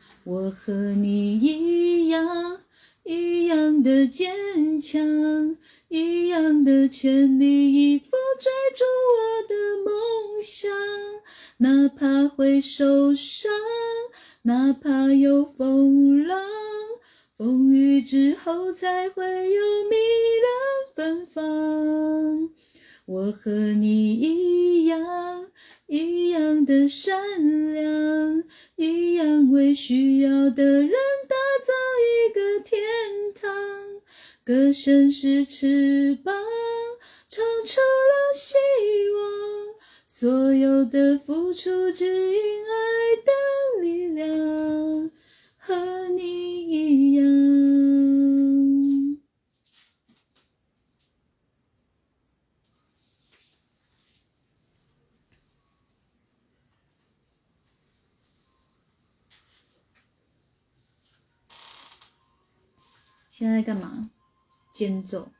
[0.23, 2.59] 我和你一样，
[3.03, 5.57] 一样的坚强，
[5.87, 8.05] 一样的全力以赴
[8.39, 8.83] 追逐
[9.17, 10.69] 我的梦想。
[11.57, 13.51] 哪怕会受伤，
[14.43, 16.39] 哪怕有风浪，
[17.35, 22.51] 风雨之后才会有迷人芬芳。
[23.05, 25.50] 我和你一样，
[25.91, 28.45] 一样的善良，
[28.77, 30.89] 一样为需要的人
[31.27, 31.35] 打
[31.65, 31.73] 造
[32.07, 32.79] 一个天
[33.35, 33.51] 堂。
[34.45, 36.33] 歌声是翅膀，
[37.27, 38.55] 唱出了希
[39.17, 39.75] 望。
[40.07, 45.11] 所有的付出只因爱的力量，
[45.57, 47.25] 和你一样。
[63.41, 64.11] 现在干嘛？
[64.71, 65.31] 间奏。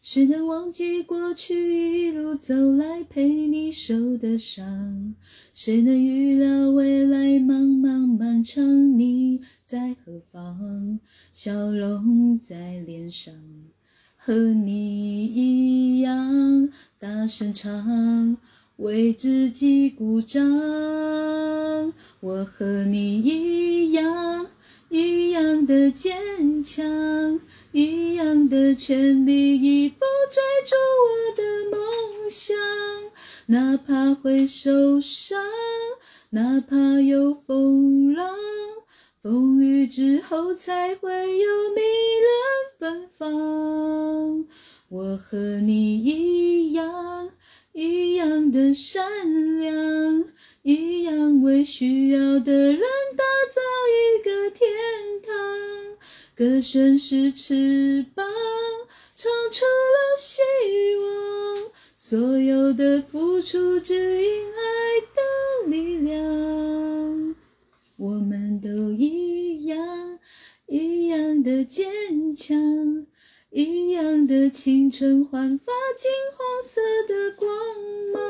[0.00, 5.14] 谁能忘记过去一路走来陪你受的伤？
[5.52, 11.00] 谁能预料未来茫茫漫长你在何方？
[11.34, 13.34] 笑容在脸上，
[14.26, 18.36] 和你一样大声唱，
[18.74, 20.42] 为自己鼓掌。
[22.18, 24.48] 我和你一样，
[24.88, 27.38] 一样的坚强。
[27.70, 29.94] 一样的全力以赴
[30.32, 30.74] 追逐
[31.06, 32.56] 我的梦想，
[33.46, 35.38] 哪怕会受伤，
[36.30, 38.26] 哪怕有风浪，
[39.28, 42.30] 风雨之后才会有迷人
[42.78, 44.46] 芬芳。
[44.88, 47.32] 我和你一样，
[47.72, 50.24] 一样的善良，
[50.62, 52.78] 一样为需要的人
[53.16, 54.70] 打造一个天
[55.24, 55.34] 堂。
[56.36, 58.24] 歌声是翅膀，
[59.16, 60.40] 唱出了希
[61.02, 61.72] 望。
[61.96, 66.75] 所有的付出只因爱的力量。
[67.98, 70.18] 我们都一样，
[70.66, 73.06] 一样的坚强，
[73.48, 77.48] 一样的青春焕发金黄色的光
[78.12, 78.22] 芒。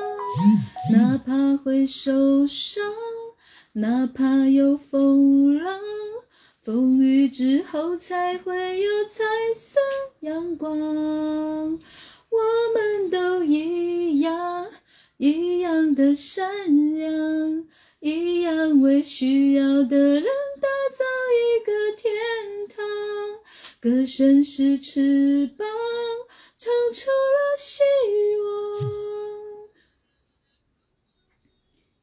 [0.93, 2.84] 哪怕会受伤，
[3.72, 5.80] 哪怕有风浪。
[6.62, 9.24] 风雨之后才会有彩
[9.55, 9.80] 色
[10.20, 10.78] 阳光。
[10.78, 12.38] 我
[12.74, 14.68] 们都一样，
[15.16, 17.66] 一样的善良，
[18.06, 21.04] 一样为需要的人打造
[21.34, 22.12] 一个天
[22.68, 22.86] 堂。
[23.80, 25.66] 歌声是翅膀，
[26.56, 27.82] 唱出了希
[28.44, 29.68] 望。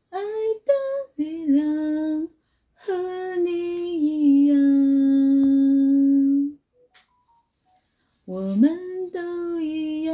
[0.10, 0.20] 爱
[0.66, 0.74] 的
[1.16, 2.28] 力量
[2.74, 3.54] 和你。
[3.96, 4.58] 一样，
[8.26, 10.14] 我们都一样。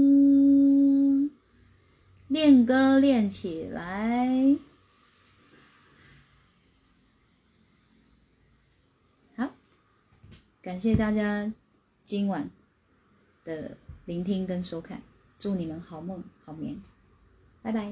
[2.31, 4.55] 练歌练起来，
[9.35, 9.51] 好，
[10.61, 11.51] 感谢大家
[12.05, 12.49] 今晚
[13.43, 13.75] 的
[14.05, 15.01] 聆听跟收看，
[15.39, 16.81] 祝你们好梦好眠，
[17.61, 17.91] 拜拜。